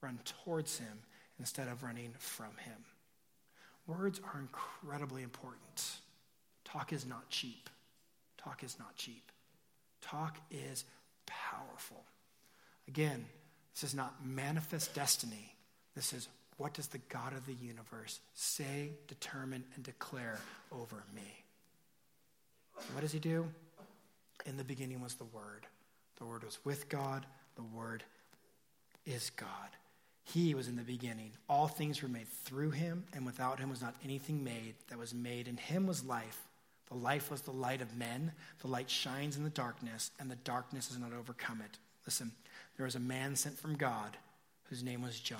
Run 0.00 0.20
towards 0.24 0.78
him 0.78 1.00
instead 1.40 1.66
of 1.66 1.82
running 1.82 2.14
from 2.20 2.52
him. 2.60 2.84
Words 3.88 4.20
are 4.20 4.38
incredibly 4.38 5.24
important. 5.24 5.90
Talk 6.64 6.92
is 6.92 7.04
not 7.04 7.28
cheap. 7.28 7.68
Talk 8.38 8.62
is 8.62 8.78
not 8.78 8.94
cheap. 8.94 9.32
Talk 10.00 10.38
is 10.52 10.84
powerful. 11.26 12.04
Again, 12.86 13.24
this 13.74 13.82
is 13.82 13.96
not 13.96 14.24
manifest 14.24 14.94
destiny. 14.94 15.56
This 15.96 16.12
is 16.12 16.28
what 16.60 16.74
does 16.74 16.88
the 16.88 17.00
God 17.08 17.32
of 17.32 17.46
the 17.46 17.54
universe 17.54 18.20
say, 18.34 18.90
determine, 19.08 19.64
and 19.74 19.82
declare 19.82 20.38
over 20.70 21.02
me? 21.16 21.42
What 22.92 23.00
does 23.00 23.12
he 23.12 23.18
do? 23.18 23.48
In 24.44 24.58
the 24.58 24.64
beginning 24.64 25.00
was 25.00 25.14
the 25.14 25.24
Word. 25.24 25.66
The 26.18 26.26
Word 26.26 26.44
was 26.44 26.58
with 26.62 26.90
God. 26.90 27.24
The 27.56 27.62
Word 27.62 28.04
is 29.06 29.30
God. 29.30 29.48
He 30.22 30.54
was 30.54 30.68
in 30.68 30.76
the 30.76 30.82
beginning. 30.82 31.30
All 31.48 31.66
things 31.66 32.02
were 32.02 32.10
made 32.10 32.28
through 32.28 32.72
him, 32.72 33.04
and 33.14 33.24
without 33.24 33.58
him 33.58 33.70
was 33.70 33.80
not 33.80 33.94
anything 34.04 34.44
made 34.44 34.74
that 34.90 34.98
was 34.98 35.14
made. 35.14 35.48
In 35.48 35.56
him 35.56 35.86
was 35.86 36.04
life. 36.04 36.42
The 36.88 36.98
life 36.98 37.30
was 37.30 37.40
the 37.40 37.52
light 37.52 37.80
of 37.80 37.96
men. 37.96 38.32
The 38.60 38.68
light 38.68 38.90
shines 38.90 39.38
in 39.38 39.44
the 39.44 39.50
darkness, 39.50 40.10
and 40.20 40.30
the 40.30 40.36
darkness 40.36 40.88
has 40.88 40.98
not 40.98 41.14
overcome 41.18 41.62
it. 41.64 41.78
Listen, 42.04 42.32
there 42.76 42.84
was 42.84 42.96
a 42.96 43.00
man 43.00 43.34
sent 43.34 43.58
from 43.58 43.76
God 43.76 44.18
whose 44.64 44.82
name 44.82 45.00
was 45.00 45.18
John 45.18 45.38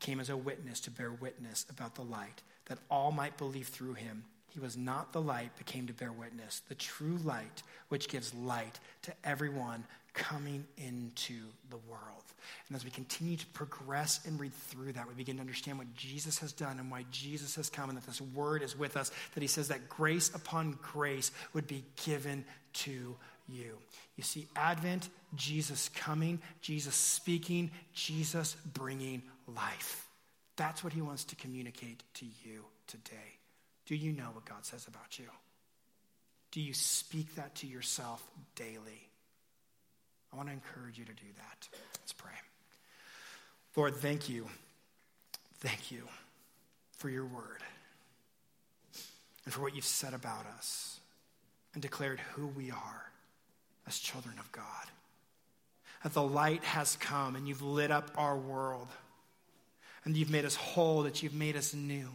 came 0.00 0.20
as 0.20 0.30
a 0.30 0.36
witness 0.36 0.80
to 0.80 0.90
bear 0.90 1.12
witness 1.12 1.66
about 1.70 1.94
the 1.94 2.02
light, 2.02 2.42
that 2.66 2.78
all 2.90 3.12
might 3.12 3.36
believe 3.38 3.68
through 3.68 3.94
him. 3.94 4.24
He 4.48 4.58
was 4.58 4.76
not 4.76 5.12
the 5.12 5.20
light, 5.20 5.50
but 5.56 5.66
came 5.66 5.86
to 5.86 5.92
bear 5.92 6.10
witness, 6.10 6.62
the 6.68 6.74
true 6.74 7.18
light, 7.22 7.62
which 7.88 8.08
gives 8.08 8.34
light 8.34 8.80
to 9.02 9.12
everyone 9.22 9.84
coming 10.12 10.66
into 10.76 11.34
the 11.70 11.76
world. 11.88 12.24
And 12.66 12.76
as 12.76 12.84
we 12.84 12.90
continue 12.90 13.36
to 13.36 13.46
progress 13.48 14.20
and 14.26 14.40
read 14.40 14.52
through 14.52 14.94
that, 14.94 15.06
we 15.06 15.14
begin 15.14 15.36
to 15.36 15.40
understand 15.40 15.78
what 15.78 15.94
Jesus 15.94 16.38
has 16.40 16.52
done 16.52 16.80
and 16.80 16.90
why 16.90 17.04
Jesus 17.12 17.54
has 17.56 17.70
come, 17.70 17.90
and 17.90 17.96
that 17.96 18.06
this 18.06 18.20
word 18.20 18.62
is 18.62 18.76
with 18.76 18.96
us, 18.96 19.12
that 19.34 19.40
he 19.40 19.46
says 19.46 19.68
that 19.68 19.88
grace 19.88 20.34
upon 20.34 20.78
grace 20.82 21.30
would 21.52 21.68
be 21.68 21.84
given 22.04 22.44
to 22.72 23.14
you. 23.48 23.78
You 24.16 24.24
see, 24.24 24.48
Advent, 24.56 25.08
Jesus 25.36 25.90
coming, 25.94 26.40
Jesus 26.60 26.94
speaking, 26.94 27.70
Jesus 27.94 28.56
bringing 28.72 29.22
life. 29.54 30.08
That's 30.56 30.84
what 30.84 30.92
he 30.92 31.00
wants 31.00 31.24
to 31.24 31.36
communicate 31.36 32.02
to 32.14 32.26
you 32.44 32.64
today. 32.86 33.38
Do 33.86 33.96
you 33.96 34.12
know 34.12 34.28
what 34.32 34.44
God 34.44 34.64
says 34.64 34.86
about 34.86 35.18
you? 35.18 35.26
Do 36.52 36.60
you 36.60 36.74
speak 36.74 37.34
that 37.36 37.54
to 37.56 37.66
yourself 37.66 38.22
daily? 38.56 39.08
I 40.32 40.36
want 40.36 40.48
to 40.48 40.52
encourage 40.52 40.98
you 40.98 41.04
to 41.04 41.12
do 41.12 41.26
that. 41.36 41.68
Let's 42.00 42.12
pray. 42.12 42.30
Lord, 43.76 43.96
thank 43.96 44.28
you. 44.28 44.46
Thank 45.58 45.90
you 45.90 46.02
for 46.96 47.08
your 47.08 47.24
word 47.24 47.62
and 49.44 49.54
for 49.54 49.60
what 49.62 49.74
you've 49.74 49.84
said 49.84 50.14
about 50.14 50.46
us 50.58 51.00
and 51.74 51.82
declared 51.82 52.20
who 52.34 52.46
we 52.46 52.70
are 52.70 53.10
as 53.86 53.98
children 53.98 54.34
of 54.38 54.50
God. 54.52 54.64
That 56.02 56.14
the 56.14 56.22
light 56.22 56.64
has 56.64 56.96
come 56.96 57.36
and 57.36 57.46
you've 57.46 57.62
lit 57.62 57.90
up 57.90 58.10
our 58.16 58.36
world 58.36 58.88
and 60.04 60.16
you've 60.16 60.30
made 60.30 60.44
us 60.44 60.56
whole, 60.56 61.02
that 61.02 61.22
you've 61.22 61.34
made 61.34 61.56
us 61.56 61.74
new, 61.74 62.08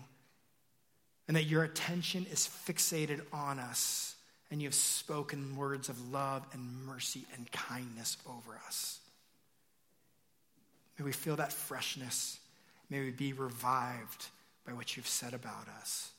and 1.28 1.36
that 1.38 1.44
your 1.44 1.64
attention 1.64 2.26
is 2.32 2.48
fixated 2.68 3.22
on 3.32 3.60
us, 3.60 4.16
and 4.52 4.62
you 4.62 4.68
have 4.68 4.76
spoken 4.76 5.56
words 5.56 5.90
of 5.90 6.12
love 6.12 6.46
and 6.54 6.86
mercy 6.86 7.26
and 7.36 7.52
kindness 7.52 8.18
over 8.28 8.60
us. 8.68 9.00
May 10.98 11.06
we 11.06 11.12
feel 11.12 11.36
that 11.36 11.52
freshness. 11.52 12.40
May 12.90 13.02
we 13.02 13.12
be 13.12 13.34
revived 13.34 14.28
by 14.66 14.74
what 14.74 14.96
you've 14.96 15.08
said 15.08 15.34
about 15.34 15.68
us. 15.80 16.12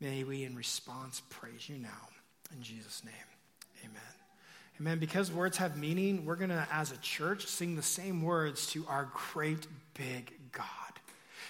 May 0.00 0.24
we, 0.24 0.44
in 0.44 0.54
response, 0.54 1.22
praise 1.28 1.68
you 1.68 1.76
now. 1.78 2.08
In 2.54 2.62
Jesus' 2.62 3.04
name, 3.04 3.14
amen. 3.84 4.02
Amen. 4.80 4.98
Because 4.98 5.32
words 5.32 5.56
have 5.56 5.76
meaning, 5.76 6.24
we're 6.24 6.36
going 6.36 6.50
to, 6.50 6.66
as 6.72 6.92
a 6.92 6.96
church, 6.98 7.46
sing 7.46 7.74
the 7.74 7.82
same 7.82 8.22
words 8.22 8.68
to 8.72 8.86
our 8.88 9.10
great 9.32 9.66
big 9.94 10.32
God. 10.52 10.64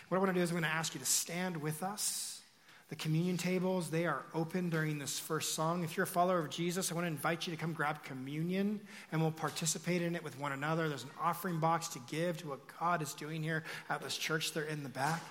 What 0.09 0.17
I 0.17 0.21
want 0.21 0.33
to 0.33 0.39
do 0.39 0.43
is 0.43 0.51
I'm 0.51 0.55
going 0.55 0.71
to 0.71 0.77
ask 0.77 0.95
you 0.95 1.01
to 1.01 1.07
stand 1.07 1.57
with 1.57 1.83
us. 1.83 2.41
The 2.89 2.97
communion 2.97 3.37
tables, 3.37 3.91
they 3.91 4.07
are 4.07 4.23
open 4.35 4.71
during 4.71 4.99
this 4.99 5.19
first 5.19 5.55
song. 5.55 5.85
If 5.85 5.97
you're 5.97 6.05
a 6.05 6.07
follower 6.07 6.39
of 6.39 6.49
Jesus, 6.49 6.91
I 6.91 6.95
want 6.95 7.05
to 7.05 7.09
invite 7.09 7.47
you 7.47 7.55
to 7.55 7.61
come 7.61 7.75
grab 7.75 8.03
communion 8.03 8.81
and 9.13 9.21
we'll 9.21 9.31
participate 9.31 10.01
in 10.01 10.17
it 10.17 10.25
with 10.25 10.39
one 10.41 10.53
another. 10.53 10.89
There's 10.89 11.05
an 11.05 11.11
offering 11.21 11.61
box 11.61 11.89
to 11.89 11.99
give 12.11 12.39
to 12.39 12.49
what 12.49 12.61
God 12.81 13.03
is 13.03 13.13
doing 13.13 13.43
here 13.43 13.65
at 13.91 14.01
this 14.01 14.17
church. 14.17 14.55
They're 14.55 14.65
in 14.65 14.83
the 14.83 14.89
back. 14.89 15.23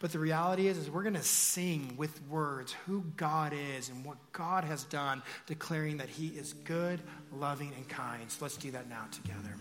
But 0.00 0.12
the 0.12 0.18
reality 0.18 0.66
is, 0.66 0.78
is 0.78 0.90
we're 0.90 1.02
going 1.02 1.14
to 1.14 1.22
sing 1.22 1.94
with 1.96 2.20
words 2.28 2.72
who 2.86 3.04
God 3.16 3.52
is 3.76 3.90
and 3.90 4.04
what 4.04 4.16
God 4.32 4.64
has 4.64 4.84
done, 4.84 5.22
declaring 5.46 5.98
that 5.98 6.08
He 6.08 6.28
is 6.28 6.52
good, 6.52 7.00
loving, 7.32 7.72
and 7.76 7.88
kind. 7.88 8.30
So 8.30 8.44
let's 8.44 8.56
do 8.56 8.70
that 8.72 8.88
now 8.88 9.06
together. 9.10 9.54